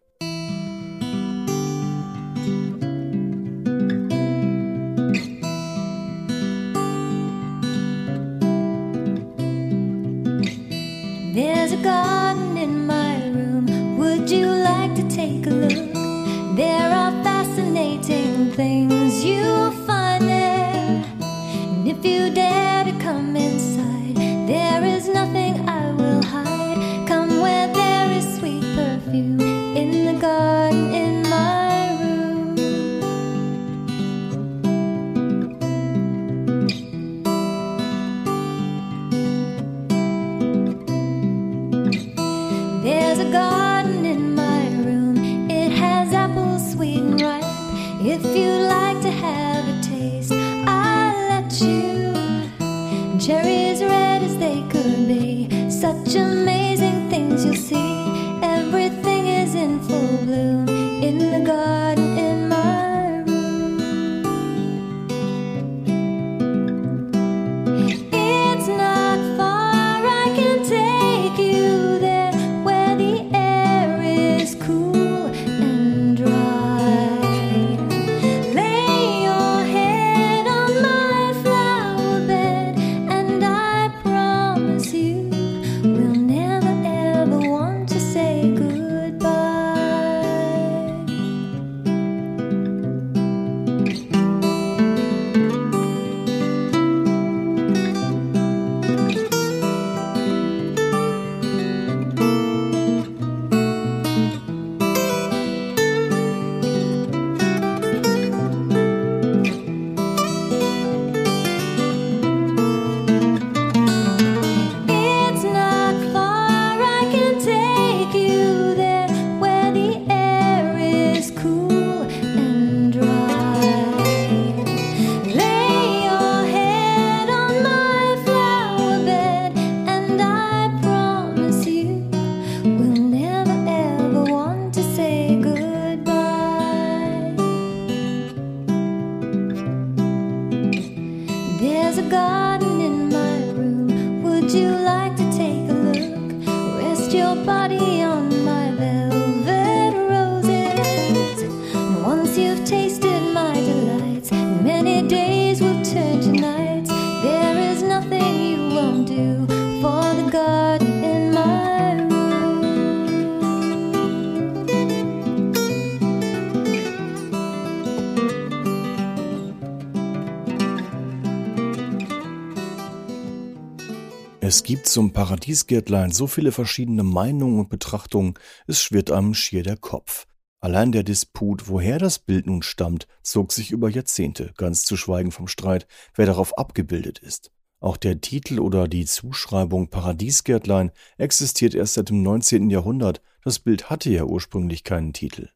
Gibt 174.78 174.90
zum 174.90 175.12
Paradiesgärtlein 175.12 176.12
so 176.12 176.28
viele 176.28 176.52
verschiedene 176.52 177.02
Meinungen 177.02 177.58
und 177.58 177.68
Betrachtungen, 177.68 178.34
es 178.68 178.80
schwirrt 178.80 179.10
einem 179.10 179.34
schier 179.34 179.64
der 179.64 179.76
Kopf. 179.76 180.28
Allein 180.60 180.92
der 180.92 181.02
Disput, 181.02 181.68
woher 181.68 181.98
das 181.98 182.20
Bild 182.20 182.46
nun 182.46 182.62
stammt, 182.62 183.08
zog 183.24 183.52
sich 183.52 183.72
über 183.72 183.88
Jahrzehnte, 183.88 184.52
ganz 184.56 184.84
zu 184.84 184.96
schweigen 184.96 185.32
vom 185.32 185.48
Streit, 185.48 185.88
wer 186.14 186.26
darauf 186.26 186.56
abgebildet 186.56 187.18
ist. 187.18 187.50
Auch 187.80 187.96
der 187.96 188.20
Titel 188.20 188.60
oder 188.60 188.86
die 188.86 189.04
Zuschreibung 189.04 189.90
Paradiesgärtlein 189.90 190.92
existiert 191.16 191.74
erst 191.74 191.94
seit 191.94 192.10
dem 192.10 192.22
19. 192.22 192.70
Jahrhundert, 192.70 193.20
das 193.42 193.58
Bild 193.58 193.90
hatte 193.90 194.10
ja 194.10 194.22
ursprünglich 194.22 194.84
keinen 194.84 195.12
Titel. 195.12 195.48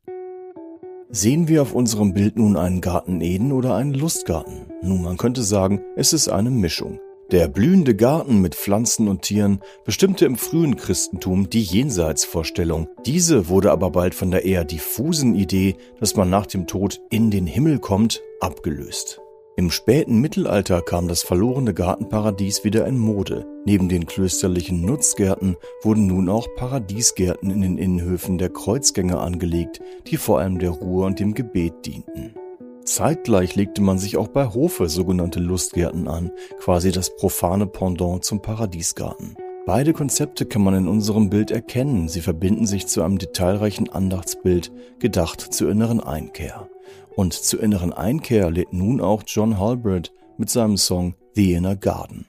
Sehen 1.10 1.46
wir 1.46 1.62
auf 1.62 1.74
unserem 1.74 2.12
Bild 2.12 2.38
nun 2.38 2.56
einen 2.56 2.80
Garten 2.80 3.20
Eden 3.20 3.52
oder 3.52 3.76
einen 3.76 3.94
Lustgarten? 3.94 4.66
Nun, 4.82 5.00
man 5.02 5.16
könnte 5.16 5.44
sagen, 5.44 5.80
es 5.94 6.12
ist 6.12 6.28
eine 6.28 6.50
Mischung. 6.50 6.98
Der 7.32 7.48
blühende 7.48 7.96
Garten 7.96 8.42
mit 8.42 8.54
Pflanzen 8.54 9.08
und 9.08 9.22
Tieren 9.22 9.60
bestimmte 9.86 10.26
im 10.26 10.36
frühen 10.36 10.76
Christentum 10.76 11.48
die 11.48 11.62
Jenseitsvorstellung. 11.62 12.88
Diese 13.06 13.48
wurde 13.48 13.72
aber 13.72 13.90
bald 13.90 14.14
von 14.14 14.30
der 14.30 14.44
eher 14.44 14.66
diffusen 14.66 15.34
Idee, 15.34 15.76
dass 15.98 16.14
man 16.14 16.28
nach 16.28 16.44
dem 16.44 16.66
Tod 16.66 17.00
in 17.08 17.30
den 17.30 17.46
Himmel 17.46 17.78
kommt, 17.78 18.20
abgelöst. 18.40 19.18
Im 19.56 19.70
späten 19.70 20.20
Mittelalter 20.20 20.82
kam 20.82 21.08
das 21.08 21.22
verlorene 21.22 21.72
Gartenparadies 21.72 22.64
wieder 22.64 22.86
in 22.86 22.98
Mode. 22.98 23.46
Neben 23.64 23.88
den 23.88 24.04
klösterlichen 24.04 24.82
Nutzgärten 24.82 25.56
wurden 25.82 26.06
nun 26.06 26.28
auch 26.28 26.46
Paradiesgärten 26.56 27.50
in 27.50 27.62
den 27.62 27.78
Innenhöfen 27.78 28.36
der 28.36 28.50
Kreuzgänger 28.50 29.22
angelegt, 29.22 29.80
die 30.06 30.18
vor 30.18 30.40
allem 30.40 30.58
der 30.58 30.70
Ruhe 30.70 31.06
und 31.06 31.18
dem 31.18 31.32
Gebet 31.32 31.86
dienten. 31.86 32.34
Zeitgleich 32.84 33.54
legte 33.54 33.80
man 33.80 33.98
sich 33.98 34.16
auch 34.16 34.28
bei 34.28 34.48
Hofe 34.48 34.88
sogenannte 34.88 35.38
Lustgärten 35.38 36.08
an, 36.08 36.30
quasi 36.58 36.90
das 36.90 37.14
profane 37.16 37.66
Pendant 37.66 38.24
zum 38.24 38.42
Paradiesgarten. 38.42 39.36
Beide 39.64 39.92
Konzepte 39.92 40.44
kann 40.44 40.62
man 40.62 40.74
in 40.74 40.88
unserem 40.88 41.30
Bild 41.30 41.52
erkennen. 41.52 42.08
Sie 42.08 42.20
verbinden 42.20 42.66
sich 42.66 42.88
zu 42.88 43.02
einem 43.02 43.18
detailreichen 43.18 43.88
Andachtsbild, 43.88 44.72
gedacht 44.98 45.40
zur 45.40 45.70
inneren 45.70 46.00
Einkehr. 46.00 46.68
Und 47.14 47.34
zur 47.34 47.62
inneren 47.62 47.92
Einkehr 47.92 48.50
lädt 48.50 48.72
nun 48.72 49.00
auch 49.00 49.22
John 49.26 49.60
Halbert 49.60 50.12
mit 50.36 50.50
seinem 50.50 50.76
Song 50.76 51.14
The 51.34 51.52
Inner 51.52 51.76
Garden. 51.76 52.26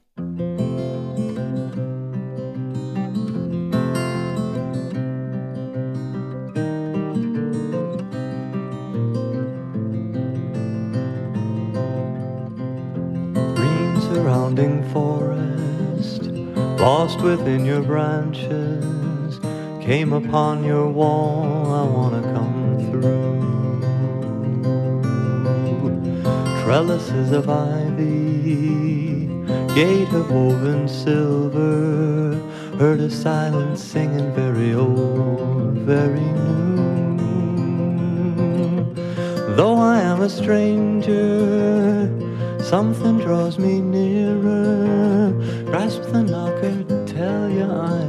Lost 16.83 17.21
within 17.21 17.63
your 17.65 17.81
branches, 17.81 19.39
came 19.79 20.11
upon 20.11 20.65
your 20.65 20.89
wall. 20.89 21.71
I 21.81 21.83
wanna 21.95 22.21
come 22.35 22.77
through. 22.91 23.39
Trellises 26.61 27.31
of 27.31 27.47
ivy, 27.47 29.27
gate 29.73 30.11
of 30.11 30.29
woven 30.29 30.89
silver, 30.89 32.35
heard 32.77 32.99
a 32.99 33.09
silence 33.09 33.81
singing 33.81 34.33
very 34.33 34.73
old, 34.73 35.75
very 35.93 36.27
new. 36.39 37.23
Though 39.55 39.77
I 39.77 40.01
am 40.01 40.19
a 40.21 40.29
stranger, 40.29 41.63
Something 42.63 43.19
draws 43.19 43.59
me 43.59 43.81
nearer. 43.81 44.22
Grasp 45.73 46.03
the 46.03 46.21
knocker, 46.21 46.83
tell 47.07 47.49
I 47.63 48.02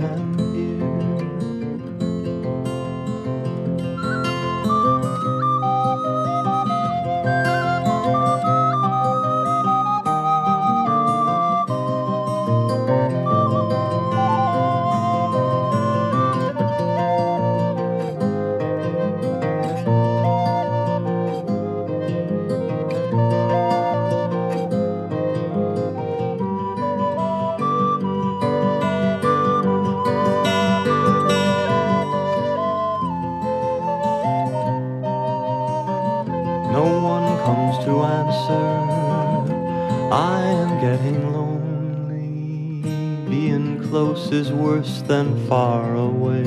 worse 44.85 45.03
than 45.03 45.49
far 45.49 45.95
away. 45.95 46.43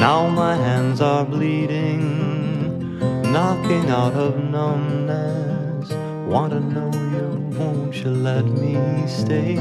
Now 0.00 0.28
my 0.28 0.54
hands 0.54 1.00
are 1.00 1.24
bleeding, 1.24 2.98
knocking 3.32 3.90
out 3.90 4.14
of 4.14 4.36
numbness. 4.42 5.90
Want 6.26 6.52
to 6.52 6.60
know 6.60 6.90
you, 7.14 7.28
won't 7.58 7.94
you 7.96 8.10
let 8.10 8.44
me 8.44 9.06
stay? 9.06 9.56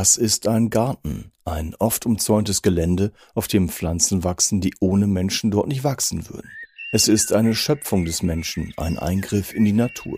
Was 0.00 0.16
ist 0.16 0.46
ein 0.46 0.70
Garten? 0.70 1.32
Ein 1.44 1.74
oft 1.80 2.06
umzäuntes 2.06 2.62
Gelände, 2.62 3.10
auf 3.34 3.48
dem 3.48 3.68
Pflanzen 3.68 4.22
wachsen, 4.22 4.60
die 4.60 4.72
ohne 4.78 5.08
Menschen 5.08 5.50
dort 5.50 5.66
nicht 5.66 5.82
wachsen 5.82 6.28
würden. 6.28 6.48
Es 6.92 7.08
ist 7.08 7.32
eine 7.32 7.52
Schöpfung 7.52 8.04
des 8.04 8.22
Menschen, 8.22 8.72
ein 8.76 8.96
Eingriff 8.96 9.52
in 9.52 9.64
die 9.64 9.72
Natur. 9.72 10.16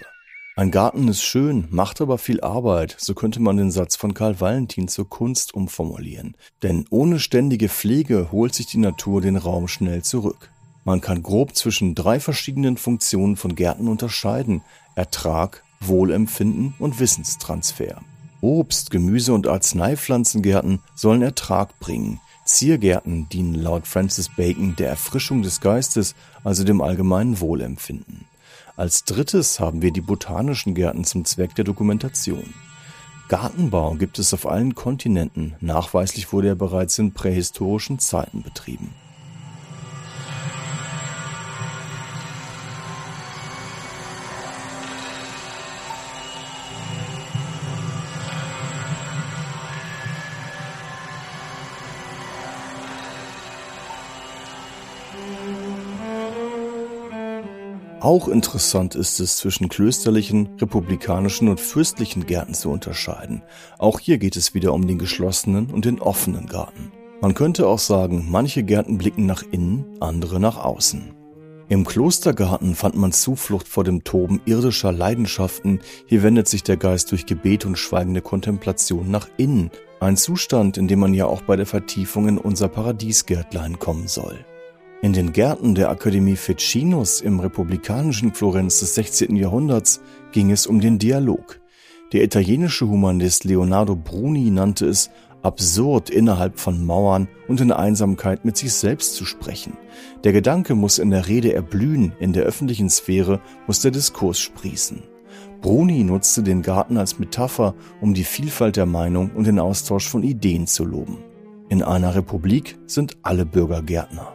Ein 0.54 0.70
Garten 0.70 1.08
ist 1.08 1.22
schön, 1.22 1.66
macht 1.70 2.02
aber 2.02 2.18
viel 2.18 2.42
Arbeit, 2.42 2.94
so 2.98 3.14
könnte 3.14 3.40
man 3.40 3.56
den 3.56 3.70
Satz 3.70 3.96
von 3.96 4.12
Karl 4.12 4.38
Valentin 4.38 4.86
zur 4.86 5.08
Kunst 5.08 5.54
umformulieren. 5.54 6.36
Denn 6.62 6.84
ohne 6.90 7.18
ständige 7.18 7.70
Pflege 7.70 8.30
holt 8.32 8.54
sich 8.54 8.66
die 8.66 8.76
Natur 8.76 9.22
den 9.22 9.36
Raum 9.36 9.66
schnell 9.66 10.02
zurück. 10.02 10.50
Man 10.84 11.00
kann 11.00 11.22
grob 11.22 11.56
zwischen 11.56 11.94
drei 11.94 12.20
verschiedenen 12.20 12.76
Funktionen 12.76 13.38
von 13.38 13.54
Gärten 13.54 13.88
unterscheiden. 13.88 14.60
Ertrag, 14.94 15.64
Wohlempfinden 15.80 16.74
und 16.78 17.00
Wissenstransfer. 17.00 18.02
Obst-, 18.40 18.90
Gemüse- 18.90 19.32
und 19.32 19.46
Arzneipflanzengärten 19.46 20.80
sollen 20.94 21.22
Ertrag 21.22 21.78
bringen. 21.80 22.20
Ziergärten 22.44 23.28
dienen 23.28 23.54
laut 23.54 23.86
Francis 23.86 24.28
Bacon 24.28 24.74
der 24.76 24.88
Erfrischung 24.88 25.42
des 25.42 25.60
Geistes, 25.60 26.14
also 26.42 26.64
dem 26.64 26.80
allgemeinen 26.80 27.40
Wohlempfinden. 27.40 28.24
Als 28.76 29.04
drittes 29.04 29.60
haben 29.60 29.82
wir 29.82 29.92
die 29.92 30.00
botanischen 30.00 30.74
Gärten 30.74 31.04
zum 31.04 31.24
Zweck 31.24 31.54
der 31.54 31.64
Dokumentation. 31.64 32.54
Gartenbau 33.28 33.94
gibt 33.94 34.18
es 34.18 34.34
auf 34.34 34.46
allen 34.46 34.74
Kontinenten, 34.74 35.54
nachweislich 35.60 36.32
wurde 36.32 36.48
er 36.48 36.54
bereits 36.56 36.98
in 36.98 37.12
prähistorischen 37.12 38.00
Zeiten 38.00 38.42
betrieben. 38.42 38.92
Auch 58.00 58.28
interessant 58.28 58.94
ist 58.94 59.20
es, 59.20 59.36
zwischen 59.36 59.68
klösterlichen, 59.68 60.48
republikanischen 60.58 61.48
und 61.48 61.60
fürstlichen 61.60 62.24
Gärten 62.24 62.54
zu 62.54 62.70
unterscheiden. 62.70 63.42
Auch 63.78 64.00
hier 64.00 64.16
geht 64.16 64.36
es 64.36 64.54
wieder 64.54 64.72
um 64.72 64.86
den 64.86 64.98
geschlossenen 64.98 65.66
und 65.66 65.84
den 65.84 66.00
offenen 66.00 66.46
Garten. 66.46 66.92
Man 67.20 67.34
könnte 67.34 67.66
auch 67.66 67.78
sagen, 67.78 68.26
manche 68.30 68.62
Gärten 68.62 68.96
blicken 68.96 69.26
nach 69.26 69.42
innen, 69.52 69.84
andere 70.00 70.40
nach 70.40 70.56
außen. 70.56 71.14
Im 71.68 71.84
Klostergarten 71.84 72.74
fand 72.74 72.96
man 72.96 73.12
Zuflucht 73.12 73.68
vor 73.68 73.84
dem 73.84 74.02
Toben 74.02 74.40
irdischer 74.46 74.92
Leidenschaften. 74.92 75.80
Hier 76.06 76.22
wendet 76.22 76.48
sich 76.48 76.62
der 76.62 76.78
Geist 76.78 77.12
durch 77.12 77.26
Gebet 77.26 77.66
und 77.66 77.76
schweigende 77.76 78.22
Kontemplation 78.22 79.10
nach 79.10 79.28
innen. 79.36 79.70
Ein 80.00 80.16
Zustand, 80.16 80.78
in 80.78 80.88
dem 80.88 81.00
man 81.00 81.12
ja 81.12 81.26
auch 81.26 81.42
bei 81.42 81.56
der 81.56 81.66
Vertiefung 81.66 82.28
in 82.28 82.38
unser 82.38 82.68
Paradiesgärtlein 82.68 83.78
kommen 83.78 84.08
soll. 84.08 84.38
In 85.02 85.14
den 85.14 85.32
Gärten 85.32 85.74
der 85.74 85.88
Akademie 85.88 86.36
Ficcinus 86.36 87.22
im 87.22 87.40
republikanischen 87.40 88.34
Florenz 88.34 88.80
des 88.80 88.96
16. 88.96 89.34
Jahrhunderts 89.34 90.02
ging 90.32 90.50
es 90.50 90.66
um 90.66 90.78
den 90.78 90.98
Dialog. 90.98 91.58
Der 92.12 92.22
italienische 92.22 92.86
Humanist 92.86 93.44
Leonardo 93.44 93.96
Bruni 93.96 94.50
nannte 94.50 94.84
es 94.86 95.10
absurd, 95.40 96.10
innerhalb 96.10 96.58
von 96.58 96.84
Mauern 96.84 97.28
und 97.48 97.62
in 97.62 97.72
Einsamkeit 97.72 98.44
mit 98.44 98.58
sich 98.58 98.74
selbst 98.74 99.14
zu 99.14 99.24
sprechen. 99.24 99.72
Der 100.22 100.32
Gedanke 100.32 100.74
muss 100.74 100.98
in 100.98 101.08
der 101.08 101.28
Rede 101.28 101.54
erblühen, 101.54 102.12
in 102.20 102.34
der 102.34 102.42
öffentlichen 102.42 102.90
Sphäre 102.90 103.40
muss 103.66 103.80
der 103.80 103.92
Diskurs 103.92 104.38
sprießen. 104.38 105.02
Bruni 105.62 106.04
nutzte 106.04 106.42
den 106.42 106.60
Garten 106.60 106.98
als 106.98 107.18
Metapher, 107.18 107.74
um 108.02 108.12
die 108.12 108.24
Vielfalt 108.24 108.76
der 108.76 108.86
Meinung 108.86 109.30
und 109.34 109.46
den 109.46 109.60
Austausch 109.60 110.06
von 110.06 110.22
Ideen 110.22 110.66
zu 110.66 110.84
loben. 110.84 111.16
In 111.70 111.82
einer 111.82 112.14
Republik 112.14 112.78
sind 112.86 113.16
alle 113.22 113.46
Bürger 113.46 113.80
Gärtner. 113.80 114.34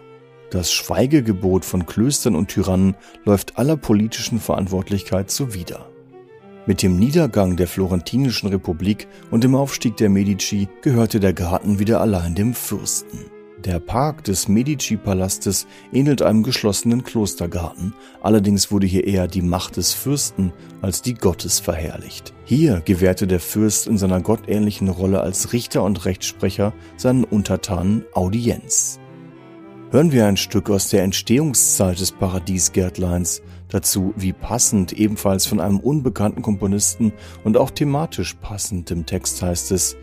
Das 0.51 0.71
Schweigegebot 0.71 1.65
von 1.65 1.85
Klöstern 1.85 2.35
und 2.35 2.49
Tyrannen 2.49 2.95
läuft 3.25 3.57
aller 3.57 3.77
politischen 3.77 4.39
Verantwortlichkeit 4.39 5.31
zuwider. 5.31 5.89
Mit 6.67 6.81
dem 6.81 6.97
Niedergang 6.97 7.57
der 7.57 7.67
Florentinischen 7.67 8.49
Republik 8.49 9.07
und 9.29 9.43
dem 9.43 9.55
Aufstieg 9.55 9.97
der 9.97 10.09
Medici 10.09 10.67
gehörte 10.81 11.19
der 11.19 11.33
Garten 11.33 11.77
wieder 11.79 12.01
allein 12.01 12.33
dem 12.33 12.53
Fürsten. 12.53 13.19
Der 13.63 13.79
Park 13.79 14.23
des 14.23 14.47
Medici-Palastes 14.47 15.65
ähnelt 15.91 16.21
einem 16.21 16.43
geschlossenen 16.43 17.03
Klostergarten, 17.03 17.93
allerdings 18.21 18.71
wurde 18.71 18.85
hier 18.85 19.07
eher 19.07 19.27
die 19.27 19.41
Macht 19.41 19.77
des 19.77 19.93
Fürsten 19.93 20.53
als 20.81 21.01
die 21.01 21.15
Gottes 21.15 21.59
verherrlicht. 21.59 22.33
Hier 22.45 22.81
gewährte 22.85 23.25
der 23.25 23.39
Fürst 23.39 23.87
in 23.87 23.97
seiner 23.97 24.21
gottähnlichen 24.21 24.89
Rolle 24.89 25.21
als 25.21 25.53
Richter 25.53 25.83
und 25.83 26.05
Rechtssprecher 26.05 26.73
seinen 26.95 27.23
Untertanen 27.23 28.05
Audienz. 28.13 28.99
Hören 29.95 30.11
wir 30.11 30.27
ein 30.27 30.35
Stück 30.35 30.69
aus 30.69 30.89
der 30.89 31.03
Entstehungszeit 31.03 32.01
des 32.01 32.11
Paradiesgärtleins, 32.11 33.41
Dazu, 33.69 34.13
wie 34.17 34.33
passend, 34.33 34.91
ebenfalls 34.91 35.45
von 35.45 35.61
einem 35.61 35.79
unbekannten 35.79 36.41
Komponisten 36.41 37.13
und 37.45 37.55
auch 37.55 37.71
thematisch 37.71 38.33
passend 38.33 38.91
im 38.91 39.05
Text 39.05 39.41
heißt 39.41 39.71
es, 39.71 39.95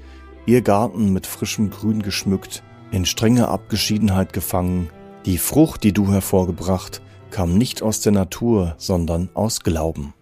Ihr 0.46 0.62
Garten 0.62 1.12
mit 1.12 1.26
frischem 1.26 1.68
Grün 1.68 2.00
geschmückt, 2.00 2.62
in 2.90 3.04
strenger 3.04 3.48
Abgeschiedenheit 3.48 4.32
gefangen, 4.32 4.88
die 5.26 5.36
Frucht, 5.36 5.84
die 5.84 5.92
du 5.92 6.10
hervorgebracht, 6.10 7.02
kam 7.30 7.58
nicht 7.58 7.82
aus 7.82 8.00
der 8.00 8.12
Natur, 8.12 8.76
sondern 8.78 9.28
aus 9.34 9.60
Glauben. 9.60 10.14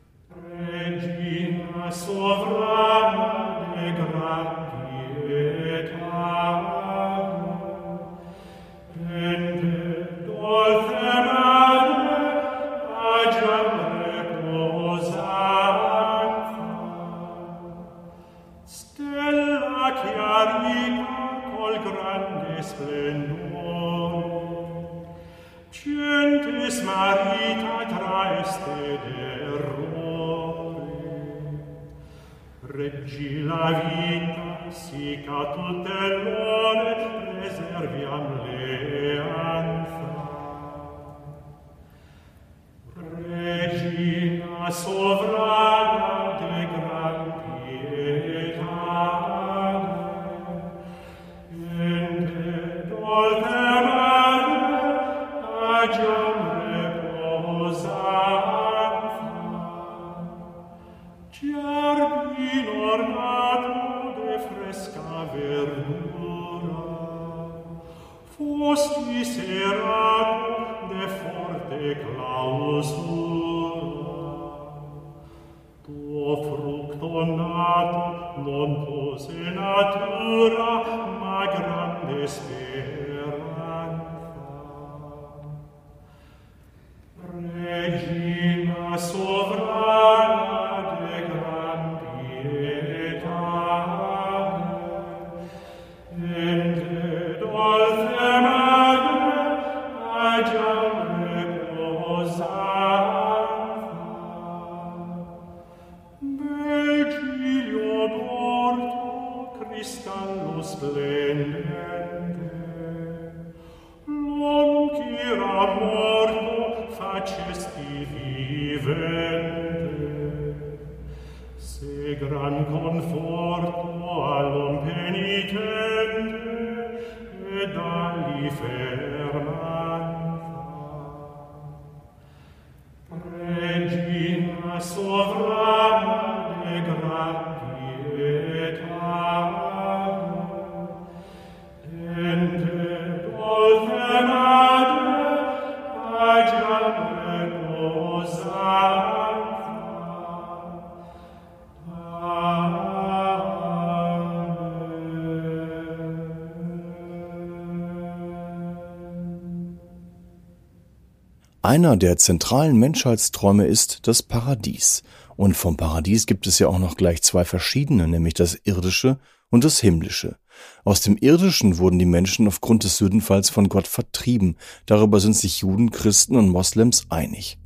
Einer 161.70 161.96
der 161.96 162.16
zentralen 162.16 162.76
Menschheitsträume 162.78 163.64
ist 163.64 164.08
das 164.08 164.24
Paradies. 164.24 165.04
Und 165.36 165.56
vom 165.56 165.76
Paradies 165.76 166.26
gibt 166.26 166.48
es 166.48 166.58
ja 166.58 166.66
auch 166.66 166.80
noch 166.80 166.96
gleich 166.96 167.22
zwei 167.22 167.44
verschiedene, 167.44 168.08
nämlich 168.08 168.34
das 168.34 168.58
irdische 168.64 169.20
und 169.50 169.62
das 169.62 169.78
himmlische. 169.78 170.36
Aus 170.82 171.00
dem 171.00 171.16
irdischen 171.16 171.78
wurden 171.78 172.00
die 172.00 172.06
Menschen 172.06 172.48
aufgrund 172.48 172.82
des 172.82 172.96
Sündenfalls 172.96 173.50
von 173.50 173.68
Gott 173.68 173.86
vertrieben. 173.86 174.56
Darüber 174.84 175.20
sind 175.20 175.36
sich 175.36 175.60
Juden, 175.60 175.92
Christen 175.92 176.34
und 176.34 176.48
Moslems 176.48 177.04
einig. 177.08 177.56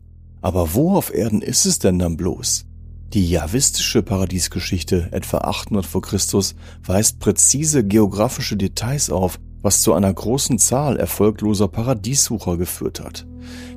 Aber 0.43 0.75
wo 0.75 0.95
auf 0.95 1.11
Erden 1.11 1.41
ist 1.41 1.65
es 1.65 1.79
denn 1.79 1.99
dann 1.99 2.19
bloß? 2.19 2.67
Die 3.15 3.27
javistische 3.27 4.03
Paradiesgeschichte, 4.03 5.09
etwa 5.13 5.39
800 5.39 5.87
vor 5.87 6.03
Christus, 6.03 6.57
weist 6.85 7.21
präzise 7.21 7.83
geografische 7.87 8.59
Details 8.59 9.09
auf, 9.09 9.41
was 9.65 9.81
zu 9.81 9.95
einer 9.95 10.13
großen 10.13 10.59
Zahl 10.59 10.99
erfolgloser 10.99 11.67
Paradiessucher 11.67 12.57
geführt 12.57 13.03
hat. 13.03 13.27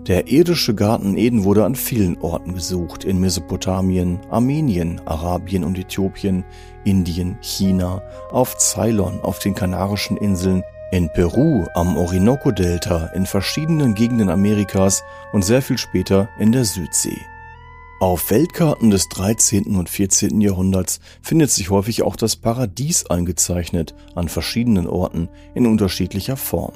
Der 0.05 0.27
irdische 0.27 0.75
Garten 0.75 1.17
Eden 1.17 1.43
wurde 1.43 1.65
an 1.65 1.75
vielen 1.75 2.17
Orten 2.19 2.53
gesucht, 2.53 3.05
in 3.05 3.19
Mesopotamien, 3.19 4.19
Armenien, 4.29 5.01
Arabien 5.05 5.63
und 5.63 5.77
Äthiopien, 5.79 6.43
Indien, 6.83 7.37
China, 7.41 8.01
auf 8.31 8.57
Ceylon, 8.57 9.19
auf 9.21 9.39
den 9.39 9.55
Kanarischen 9.55 10.17
Inseln, 10.17 10.63
in 10.91 11.09
Peru, 11.09 11.65
am 11.73 11.97
Orinoco-Delta, 11.97 13.07
in 13.07 13.25
verschiedenen 13.25 13.95
Gegenden 13.95 14.29
Amerikas 14.29 15.03
und 15.33 15.43
sehr 15.43 15.61
viel 15.61 15.77
später 15.77 16.29
in 16.39 16.51
der 16.51 16.63
Südsee. 16.63 17.19
Auf 17.99 18.29
Weltkarten 18.29 18.91
des 18.91 19.09
13. 19.09 19.75
und 19.75 19.89
14. 19.89 20.39
Jahrhunderts 20.39 20.99
findet 21.23 21.49
sich 21.49 21.71
häufig 21.71 22.03
auch 22.03 22.15
das 22.15 22.35
Paradies 22.35 23.07
eingezeichnet, 23.07 23.95
an 24.13 24.29
verschiedenen 24.29 24.85
Orten 24.85 25.29
in 25.55 25.65
unterschiedlicher 25.65 26.37
Form. 26.37 26.73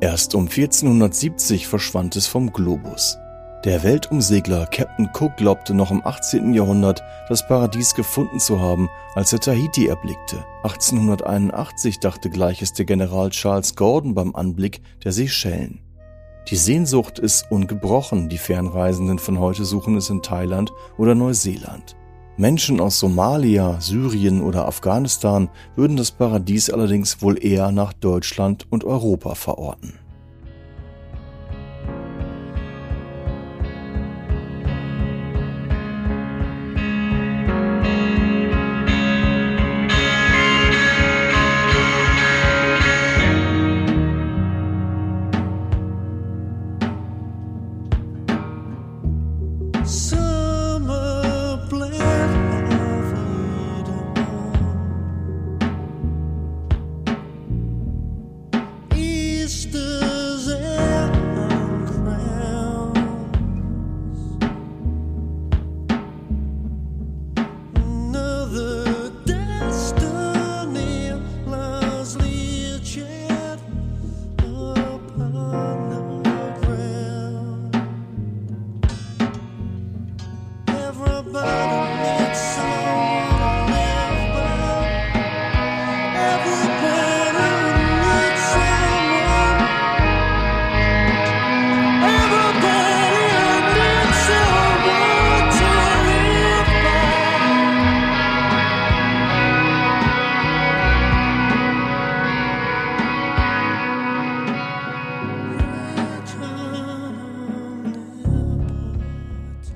Erst 0.00 0.34
um 0.34 0.48
1470 0.48 1.68
verschwand 1.68 2.16
es 2.16 2.26
vom 2.26 2.52
Globus. 2.52 3.16
Der 3.64 3.84
Weltumsegler 3.84 4.66
Captain 4.66 5.08
Cook 5.14 5.36
glaubte 5.36 5.74
noch 5.74 5.92
im 5.92 6.04
18. 6.04 6.52
Jahrhundert 6.54 7.04
das 7.28 7.46
Paradies 7.46 7.94
gefunden 7.94 8.40
zu 8.40 8.58
haben, 8.58 8.90
als 9.14 9.32
er 9.32 9.38
Tahiti 9.38 9.86
erblickte. 9.86 10.44
1881 10.64 12.00
dachte 12.00 12.30
gleiches 12.30 12.72
der 12.72 12.84
General 12.84 13.30
Charles 13.30 13.76
Gordon 13.76 14.14
beim 14.14 14.34
Anblick 14.34 14.82
der 15.04 15.12
Seychellen. 15.12 15.83
Die 16.50 16.56
Sehnsucht 16.56 17.18
ist 17.18 17.50
ungebrochen, 17.50 18.28
die 18.28 18.36
Fernreisenden 18.36 19.18
von 19.18 19.38
heute 19.38 19.64
suchen 19.64 19.96
es 19.96 20.10
in 20.10 20.20
Thailand 20.20 20.72
oder 20.98 21.14
Neuseeland. 21.14 21.96
Menschen 22.36 22.80
aus 22.80 22.98
Somalia, 22.98 23.80
Syrien 23.80 24.42
oder 24.42 24.66
Afghanistan 24.66 25.48
würden 25.74 25.96
das 25.96 26.10
Paradies 26.10 26.68
allerdings 26.68 27.22
wohl 27.22 27.42
eher 27.42 27.72
nach 27.72 27.94
Deutschland 27.94 28.66
und 28.70 28.84
Europa 28.84 29.34
verorten. 29.34 29.94
soon. 49.86 50.33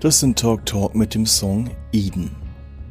Christian 0.09 0.35
Talk 0.35 0.65
Talk 0.65 0.95
mit 0.95 1.15
dem 1.15 1.27
Song 1.27 1.69
Eden. 1.93 2.31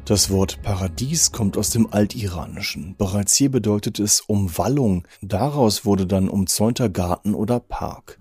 Das 0.04 0.30
Wort 0.30 0.62
Paradies 0.62 1.32
kommt 1.32 1.58
aus 1.58 1.70
dem 1.70 1.92
Altiranischen. 1.92 2.94
Bereits 2.96 3.34
hier 3.34 3.50
bedeutet 3.50 3.98
es 3.98 4.20
Umwallung. 4.20 5.04
Daraus 5.20 5.84
wurde 5.84 6.06
dann 6.06 6.28
umzäunter 6.28 6.88
Garten 6.88 7.34
oder 7.34 7.58
Park. 7.58 8.20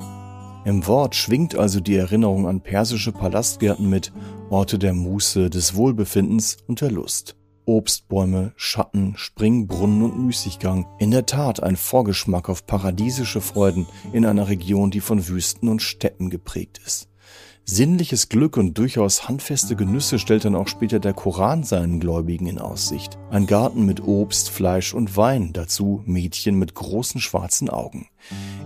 Im 0.65 0.87
Wort 0.87 1.13
schwingt 1.13 1.53
also 1.55 1.79
die 1.79 1.95
Erinnerung 1.95 2.47
an 2.47 2.61
persische 2.61 3.11
Palastgärten 3.11 3.87
mit, 3.87 4.11
Orte 4.49 4.79
der 4.79 4.95
Muße, 4.95 5.51
des 5.51 5.75
Wohlbefindens 5.75 6.57
und 6.65 6.81
der 6.81 6.89
Lust. 6.89 7.35
Obstbäume, 7.67 8.53
Schatten, 8.55 9.13
Springbrunnen 9.15 10.01
und 10.01 10.25
Müßiggang. 10.25 10.87
In 10.97 11.11
der 11.11 11.27
Tat 11.27 11.61
ein 11.61 11.75
Vorgeschmack 11.75 12.49
auf 12.49 12.65
paradiesische 12.65 13.41
Freuden 13.41 13.85
in 14.11 14.25
einer 14.25 14.47
Region, 14.47 14.89
die 14.89 15.01
von 15.01 15.27
Wüsten 15.27 15.69
und 15.69 15.83
Steppen 15.83 16.31
geprägt 16.31 16.81
ist. 16.83 17.09
Sinnliches 17.69 18.29
Glück 18.29 18.55
und 18.55 18.77
durchaus 18.77 19.27
handfeste 19.27 19.75
Genüsse 19.75 20.19
stellt 20.19 20.45
dann 20.45 20.55
auch 20.55 20.69
später 20.69 20.99
der 20.99 21.13
Koran 21.13 21.63
seinen 21.63 21.99
Gläubigen 21.99 22.47
in 22.47 22.59
Aussicht. 22.59 23.17
Ein 23.29 23.45
Garten 23.45 23.85
mit 23.85 24.01
Obst, 24.07 24.49
Fleisch 24.49 24.93
und 24.93 25.17
Wein, 25.17 25.51
dazu 25.51 26.01
Mädchen 26.05 26.55
mit 26.55 26.75
großen 26.75 27.19
schwarzen 27.19 27.69
Augen. 27.69 28.07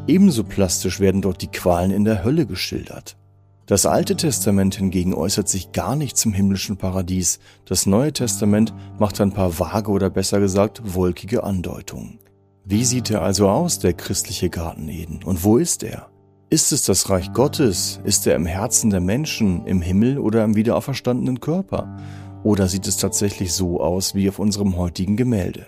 Ebenso 0.06 0.44
plastisch 0.44 1.00
werden 1.00 1.24
dort 1.24 1.42
die 1.42 1.48
Qualen 1.48 1.90
in 1.90 2.06
der 2.06 2.24
Hölle 2.24 2.46
geschildert. 2.46 3.18
Das 3.66 3.88
Alte 3.88 4.16
Testament 4.16 4.76
hingegen 4.76 5.16
äußert 5.16 5.50
sich 5.50 5.72
gar 5.72 5.96
nicht 5.96 6.16
zum 6.16 6.32
himmlischen 6.32 6.78
Paradies. 6.78 7.40
Das 7.66 7.88
Neue 7.88 8.14
Testament 8.14 8.72
macht 9.00 9.20
ein 9.20 9.34
paar 9.34 9.58
vage 9.58 9.90
oder 9.90 10.12
besser 10.12 10.40
gesagt 10.40 10.94
wolkige 10.94 11.44
Andeutungen. 11.44 12.20
Wie 12.66 12.86
sieht 12.86 13.10
er 13.10 13.24
also 13.24 13.50
aus, 13.50 13.80
der 13.80 13.94
christliche 13.94 14.52
Garten 14.52 14.88
Eden? 14.90 15.24
Und 15.24 15.44
wo 15.44 15.58
ist 15.58 15.82
er? 15.82 16.11
Ist 16.54 16.74
es 16.74 16.84
das 16.84 17.10
Reich 17.10 17.32
Gottes? 17.32 18.02
Ist 18.04 18.28
er 18.28 18.36
im 18.36 18.46
Herzen 18.46 18.90
der 18.90 19.00
Menschen, 19.00 19.66
im 19.68 19.82
Himmel 19.82 20.20
oder 20.20 20.44
im 20.44 20.54
wiederauferstandenen 20.54 21.40
Körper? 21.40 21.98
Oder 22.44 22.68
sieht 22.68 22.86
es 22.88 22.98
tatsächlich 22.98 23.54
so 23.54 23.80
aus 23.80 24.16
wie 24.16 24.28
auf 24.28 24.38
unserem 24.38 24.76
heutigen 24.76 25.16
Gemälde? 25.16 25.68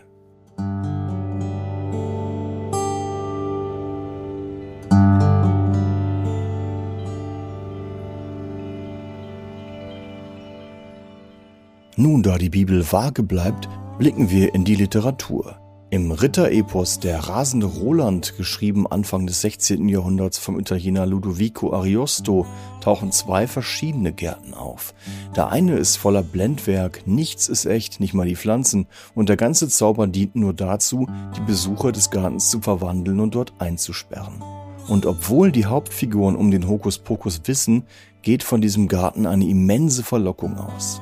Nun, 11.95 12.23
da 12.23 12.37
die 12.37 12.49
Bibel 12.49 12.83
vage 12.91 13.23
bleibt, 13.23 13.69
blicken 13.99 14.29
wir 14.29 14.53
in 14.53 14.65
die 14.65 14.75
Literatur. 14.75 15.62
Im 15.93 16.11
Ritterepos 16.11 16.99
Der 17.01 17.19
rasende 17.19 17.67
Roland, 17.67 18.35
geschrieben 18.35 18.87
Anfang 18.87 19.27
des 19.27 19.41
16. 19.41 19.87
Jahrhunderts 19.87 20.39
vom 20.39 20.59
Italiener 20.59 21.05
Ludovico 21.05 21.71
Ariosto, 21.71 22.47
tauchen 22.81 23.11
zwei 23.11 23.45
verschiedene 23.45 24.11
Gärten 24.11 24.55
auf. 24.55 24.95
Der 25.35 25.51
eine 25.51 25.75
ist 25.75 25.97
voller 25.97 26.23
Blendwerk, 26.23 27.05
nichts 27.05 27.47
ist 27.47 27.67
echt, 27.67 27.99
nicht 27.99 28.15
mal 28.15 28.25
die 28.25 28.35
Pflanzen, 28.35 28.87
und 29.13 29.29
der 29.29 29.37
ganze 29.37 29.69
Zauber 29.69 30.07
dient 30.07 30.35
nur 30.35 30.55
dazu, 30.55 31.07
die 31.37 31.41
Besucher 31.41 31.91
des 31.91 32.09
Gartens 32.09 32.49
zu 32.49 32.59
verwandeln 32.59 33.19
und 33.19 33.35
dort 33.35 33.53
einzusperren. 33.59 34.41
Und 34.87 35.05
obwohl 35.05 35.51
die 35.51 35.67
Hauptfiguren 35.67 36.35
um 36.35 36.49
den 36.49 36.67
Hokuspokus 36.67 37.41
wissen, 37.45 37.83
geht 38.23 38.41
von 38.41 38.61
diesem 38.61 38.87
Garten 38.87 39.27
eine 39.27 39.45
immense 39.45 40.01
Verlockung 40.01 40.57
aus. 40.57 41.01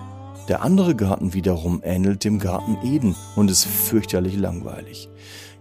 Der 0.52 0.64
andere 0.64 0.98
Garten 0.98 1.34
wiederum 1.34 1.80
ähnelt 1.82 2.26
dem 2.26 2.38
Garten 2.38 2.78
Eden 2.84 3.16
und 3.38 3.50
ist 3.50 3.64
fürchterlich 3.64 4.36
langweilig. 4.36 5.08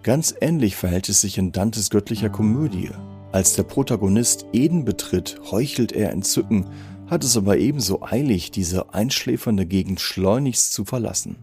Ganz 0.03 0.35
ähnlich 0.41 0.75
verhält 0.75 1.09
es 1.09 1.21
sich 1.21 1.39
in 1.39 1.53
Dantes 1.53 1.91
göttlicher 1.91 2.29
Komödie. 2.29 2.91
Als 3.31 3.53
der 3.53 3.63
Protagonist 3.63 4.47
Eden 4.53 4.85
betritt, 4.85 5.41
heuchelt 5.53 5.93
er 5.93 6.11
entzücken, 6.11 6.67
hat 7.07 7.23
es 7.23 7.37
aber 7.37 7.59
ebenso 7.59 8.03
eilig, 8.03 8.51
diese 8.51 8.93
einschläfernde 8.93 9.65
Gegend 9.65 10.01
schleunigst 10.01 10.73
zu 10.73 10.85
verlassen. 10.85 11.37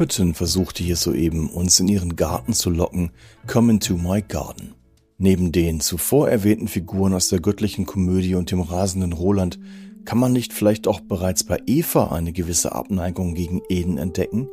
Minnie 0.00 0.12
Ripperton 0.12 0.32
versuchte 0.32 0.82
hier 0.82 0.96
soeben, 0.96 1.50
uns 1.50 1.78
in 1.78 1.86
ihren 1.86 2.16
Garten 2.16 2.54
zu 2.54 2.70
locken, 2.70 3.10
Come 3.46 3.72
into 3.72 3.98
my 3.98 4.22
garden. 4.22 4.74
Neben 5.18 5.52
den 5.52 5.80
zuvor 5.80 6.30
erwähnten 6.30 6.68
Figuren 6.68 7.12
aus 7.12 7.28
der 7.28 7.40
göttlichen 7.40 7.84
Komödie 7.84 8.34
und 8.34 8.50
dem 8.50 8.62
rasenden 8.62 9.12
Roland 9.12 9.60
kann 10.06 10.16
man 10.16 10.32
nicht 10.32 10.54
vielleicht 10.54 10.88
auch 10.88 11.00
bereits 11.00 11.44
bei 11.44 11.58
Eva 11.66 12.12
eine 12.12 12.32
gewisse 12.32 12.74
Abneigung 12.74 13.34
gegen 13.34 13.60
Eden 13.68 13.98
entdecken? 13.98 14.48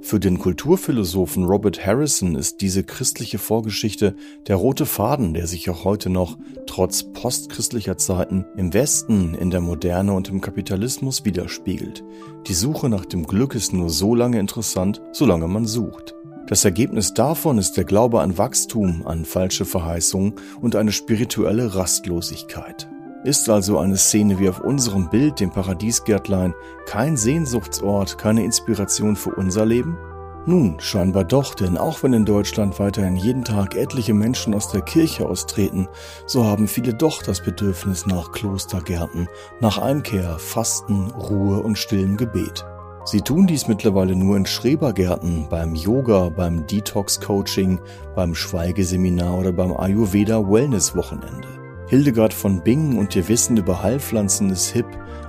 Für 0.00 0.20
den 0.20 0.38
Kulturphilosophen 0.38 1.44
Robert 1.44 1.84
Harrison 1.84 2.34
ist 2.34 2.60
diese 2.60 2.84
christliche 2.84 3.38
Vorgeschichte 3.38 4.14
der 4.46 4.56
rote 4.56 4.86
Faden, 4.86 5.34
der 5.34 5.46
sich 5.46 5.68
auch 5.68 5.84
heute 5.84 6.08
noch, 6.08 6.38
trotz 6.66 7.02
postchristlicher 7.02 7.98
Zeiten, 7.98 8.46
im 8.56 8.72
Westen, 8.72 9.34
in 9.34 9.50
der 9.50 9.60
Moderne 9.60 10.12
und 10.12 10.28
im 10.28 10.40
Kapitalismus 10.40 11.24
widerspiegelt. 11.24 12.04
Die 12.46 12.54
Suche 12.54 12.88
nach 12.88 13.04
dem 13.04 13.26
Glück 13.26 13.54
ist 13.54 13.72
nur 13.72 13.90
so 13.90 14.14
lange 14.14 14.38
interessant, 14.38 15.02
solange 15.12 15.48
man 15.48 15.66
sucht. 15.66 16.14
Das 16.46 16.64
Ergebnis 16.64 17.12
davon 17.12 17.58
ist 17.58 17.72
der 17.72 17.84
Glaube 17.84 18.22
an 18.22 18.38
Wachstum, 18.38 19.06
an 19.06 19.26
falsche 19.26 19.66
Verheißungen 19.66 20.34
und 20.62 20.76
eine 20.76 20.92
spirituelle 20.92 21.74
Rastlosigkeit. 21.74 22.88
Ist 23.24 23.50
also 23.50 23.78
eine 23.78 23.96
Szene 23.96 24.38
wie 24.38 24.48
auf 24.48 24.60
unserem 24.60 25.10
Bild, 25.10 25.40
dem 25.40 25.50
Paradiesgärtlein, 25.50 26.54
kein 26.86 27.16
Sehnsuchtsort, 27.16 28.16
keine 28.16 28.44
Inspiration 28.44 29.16
für 29.16 29.34
unser 29.34 29.66
Leben? 29.66 29.98
Nun, 30.46 30.76
scheinbar 30.78 31.24
doch, 31.24 31.54
denn 31.54 31.76
auch 31.76 32.02
wenn 32.02 32.12
in 32.12 32.24
Deutschland 32.24 32.78
weiterhin 32.78 33.16
jeden 33.16 33.44
Tag 33.44 33.74
etliche 33.74 34.14
Menschen 34.14 34.54
aus 34.54 34.70
der 34.70 34.82
Kirche 34.82 35.28
austreten, 35.28 35.88
so 36.26 36.44
haben 36.44 36.68
viele 36.68 36.94
doch 36.94 37.22
das 37.22 37.42
Bedürfnis 37.42 38.06
nach 38.06 38.30
Klostergärten, 38.32 39.28
nach 39.60 39.78
Einkehr, 39.78 40.38
Fasten, 40.38 41.10
Ruhe 41.10 41.60
und 41.60 41.76
stillem 41.76 42.16
Gebet. 42.16 42.64
Sie 43.04 43.20
tun 43.20 43.46
dies 43.46 43.68
mittlerweile 43.68 44.14
nur 44.14 44.36
in 44.36 44.46
Schrebergärten, 44.46 45.48
beim 45.50 45.74
Yoga, 45.74 46.28
beim 46.28 46.66
Detox-Coaching, 46.66 47.80
beim 48.14 48.34
Schweigeseminar 48.34 49.36
oder 49.36 49.52
beim 49.52 49.76
Ayurveda 49.76 50.38
Wellness-Wochenende. 50.48 51.57
Hildegard 51.88 52.34
von 52.34 52.62
Bingen 52.62 52.98
und 52.98 53.16
ihr 53.16 53.28
Wissen 53.28 53.56
über 53.56 53.82
Heilpflanzen 53.82 54.50
ist 54.50 54.68
hip, 54.68 54.86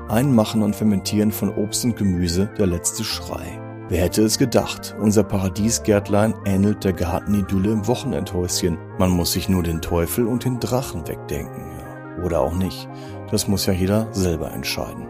Einmachen 0.10 0.62
und 0.62 0.76
Fermentieren 0.76 1.32
von 1.32 1.50
Obst 1.56 1.86
und 1.86 1.96
Gemüse 1.96 2.50
der 2.58 2.68
letzte 2.68 3.06
Schrei. 3.06 3.62
Wer 3.88 4.04
hätte 4.04 4.24
es 4.24 4.38
gedacht? 4.38 4.94
Unser 5.00 5.24
Paradiesgärtlein 5.24 6.36
ähnelt 6.46 6.84
der 6.84 6.94
Gartenidylle 6.94 7.72
im 7.72 7.88
Wochenendhäuschen. 7.88 8.78
Man 8.98 9.10
muss 9.10 9.32
sich 9.32 9.48
nur 9.48 9.64
den 9.64 9.82
Teufel 9.82 10.28
und 10.28 10.44
den 10.44 10.60
Drachen 10.60 11.08
wegdenken. 11.08 11.64
Oder 12.24 12.42
auch 12.42 12.54
nicht. 12.54 12.90
Das 13.32 13.48
muss 13.48 13.66
ja 13.66 13.74
jeder 13.74 14.14
selber 14.14 14.52
entscheiden. 14.52 15.09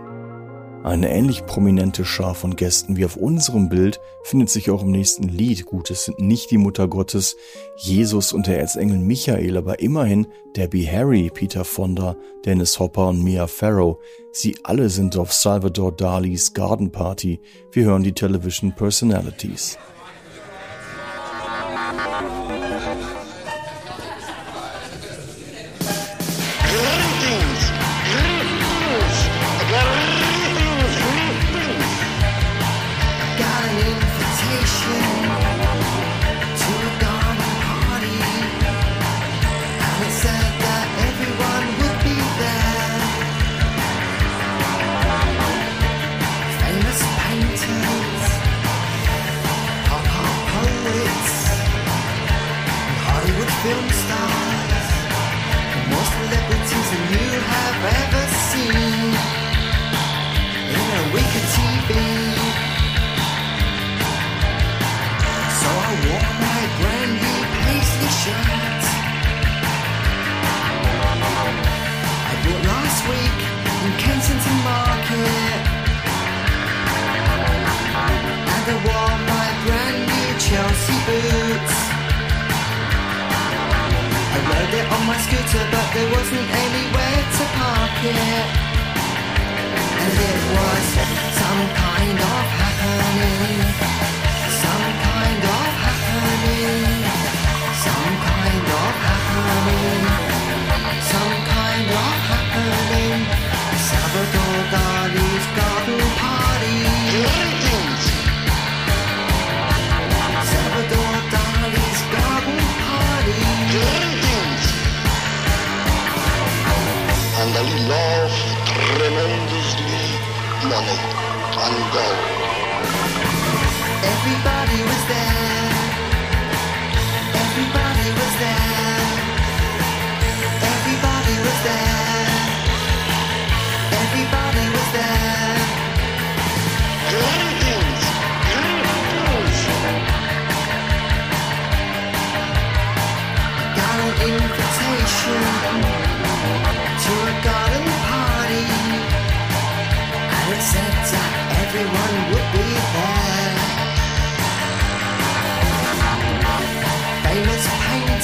Eine 0.83 1.09
ähnlich 1.09 1.45
prominente 1.45 2.05
Schar 2.05 2.35
von 2.35 2.55
Gästen 2.55 2.95
wie 2.95 3.03
auf 3.03 3.17
unserem 3.17 3.67
Bild 3.67 3.99
findet 4.23 4.49
sich 4.49 4.71
auch 4.71 4.81
im 4.81 4.91
nächsten 4.91 5.27
Lied. 5.27 5.65
Gut, 5.65 5.91
es 5.91 6.05
sind 6.05 6.19
nicht 6.19 6.51
die 6.51 6.57
Mutter 6.57 6.87
Gottes, 6.87 7.35
Jesus 7.75 8.31
und 8.31 8.47
der 8.47 8.59
Erzengel 8.59 8.97
Michael, 8.97 9.57
aber 9.57 9.81
immerhin 9.81 10.27
Debbie 10.55 10.87
Harry, 10.89 11.29
Peter 11.33 11.65
Fonda, 11.65 12.15
Dennis 12.45 12.79
Hopper 12.79 13.09
und 13.09 13.21
Mia 13.21 13.47
Farrow. 13.47 13.99
Sie 14.31 14.55
alle 14.63 14.89
sind 14.89 15.17
auf 15.17 15.33
Salvador 15.33 15.91
Dalis 15.91 16.53
Garden 16.53 16.91
Party. 16.91 17.41
Wir 17.73 17.83
hören 17.83 18.03
die 18.03 18.13
Television 18.13 18.73
Personalities. 18.73 19.77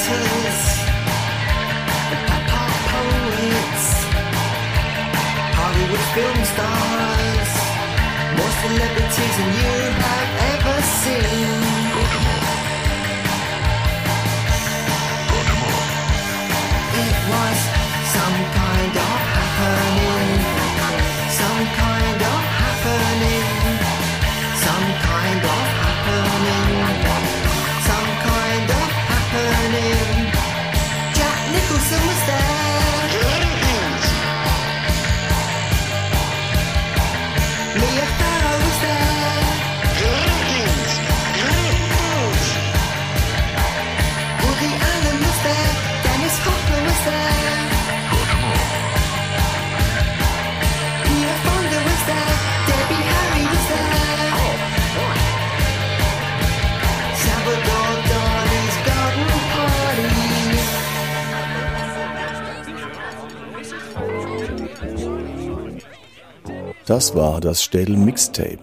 writers, 0.08 0.60
the 2.10 2.18
pop 2.26 2.72
poets, 2.90 3.86
Hollywood 5.58 6.04
film 6.14 6.38
stars, 6.52 7.50
more 8.36 8.54
celebrities 8.62 9.34
than 9.38 9.50
you 9.60 9.74
have 10.02 10.30
ever 10.52 10.76
seen. 11.02 11.76
It 16.98 17.16
was 17.30 17.58
some 18.14 18.38
kind 18.54 18.96
of 18.96 19.18
happen. 19.34 19.95
Das 66.86 67.16
war 67.16 67.40
das 67.40 67.64
Städel 67.64 67.96
Mixtape. 67.96 68.60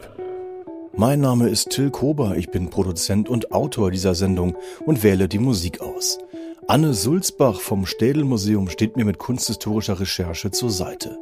Mein 0.95 1.19
Name 1.19 1.49
ist 1.49 1.71
Till 1.71 1.91
Kober, 1.91 2.37
ich 2.37 2.51
bin 2.51 2.69
Produzent 2.69 3.27
und 3.27 3.51
Autor 3.51 3.91
dieser 3.91 4.15
Sendung 4.15 4.55
und 4.85 5.03
wähle 5.03 5.27
die 5.27 5.39
Musik 5.39 5.81
aus. 5.81 6.19
Anne 6.65 6.93
Sulzbach 6.93 7.59
vom 7.59 7.85
Städel 7.85 8.23
Museum 8.23 8.69
steht 8.69 8.95
mir 8.95 9.03
mit 9.03 9.17
kunsthistorischer 9.17 9.99
Recherche 9.99 10.51
zur 10.51 10.69
Seite. 10.69 11.19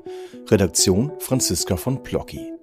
Redaktion 0.48 1.12
Franziska 1.18 1.76
von 1.76 2.04
Plocki. 2.04 2.54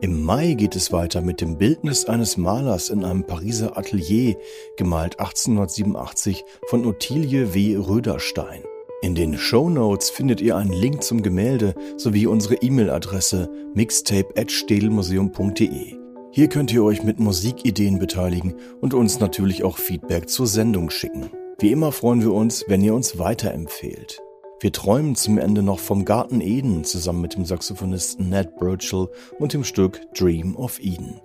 Im 0.00 0.22
Mai 0.22 0.54
geht 0.54 0.76
es 0.76 0.92
weiter 0.92 1.20
mit 1.20 1.40
dem 1.40 1.58
Bildnis 1.58 2.04
eines 2.04 2.36
Malers 2.36 2.90
in 2.90 3.04
einem 3.04 3.24
Pariser 3.24 3.76
Atelier, 3.76 4.36
gemalt 4.76 5.18
1887 5.18 6.44
von 6.68 6.86
Ottilie 6.86 7.52
W. 7.52 7.74
Röderstein. 7.78 8.62
In 9.00 9.14
den 9.14 9.38
Show 9.38 9.70
Notes 9.70 10.10
findet 10.10 10.40
ihr 10.40 10.56
einen 10.56 10.72
Link 10.72 11.04
zum 11.04 11.22
Gemälde 11.22 11.76
sowie 11.96 12.26
unsere 12.26 12.56
E-Mail-Adresse 12.56 13.48
mixtape@städelmuseum.de. 13.74 15.94
Hier 16.32 16.48
könnt 16.48 16.72
ihr 16.72 16.82
euch 16.82 17.04
mit 17.04 17.20
Musikideen 17.20 18.00
beteiligen 18.00 18.56
und 18.80 18.94
uns 18.94 19.20
natürlich 19.20 19.62
auch 19.62 19.78
Feedback 19.78 20.28
zur 20.28 20.48
Sendung 20.48 20.90
schicken. 20.90 21.30
Wie 21.60 21.70
immer 21.70 21.92
freuen 21.92 22.22
wir 22.22 22.32
uns, 22.32 22.64
wenn 22.66 22.82
ihr 22.82 22.92
uns 22.92 23.20
weiterempfehlt. 23.20 24.20
Wir 24.58 24.72
träumen 24.72 25.14
zum 25.14 25.38
Ende 25.38 25.62
noch 25.62 25.78
vom 25.78 26.04
Garten 26.04 26.40
Eden 26.40 26.82
zusammen 26.82 27.20
mit 27.20 27.36
dem 27.36 27.44
Saxophonisten 27.44 28.28
Ned 28.28 28.56
Burchell 28.56 29.06
und 29.38 29.52
dem 29.52 29.62
Stück 29.62 30.00
Dream 30.14 30.56
of 30.56 30.80
Eden. 30.80 31.20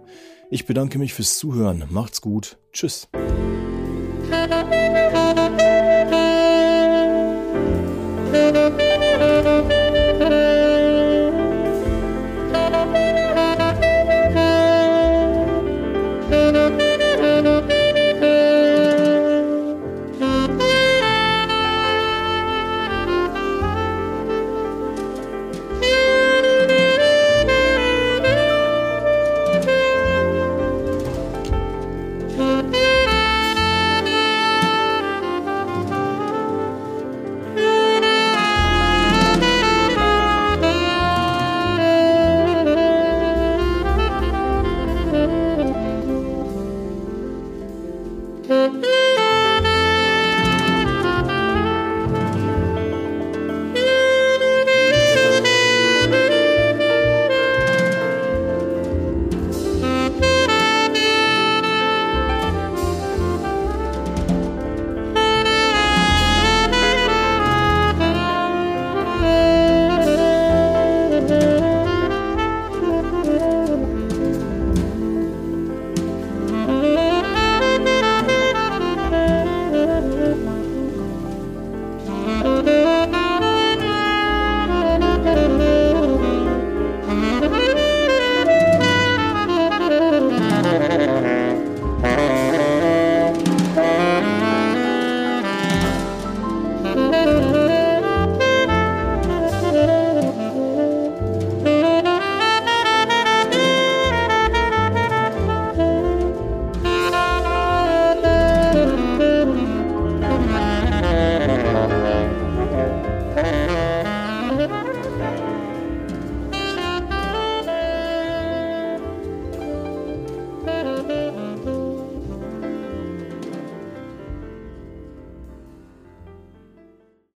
Ich 0.51 0.67
bedanke 0.67 0.99
mich 0.99 1.15
fürs 1.15 1.39
Zuhören. 1.39 1.85
Macht's 1.89 2.21
gut. 2.21 2.59
Tschüss. 2.71 3.07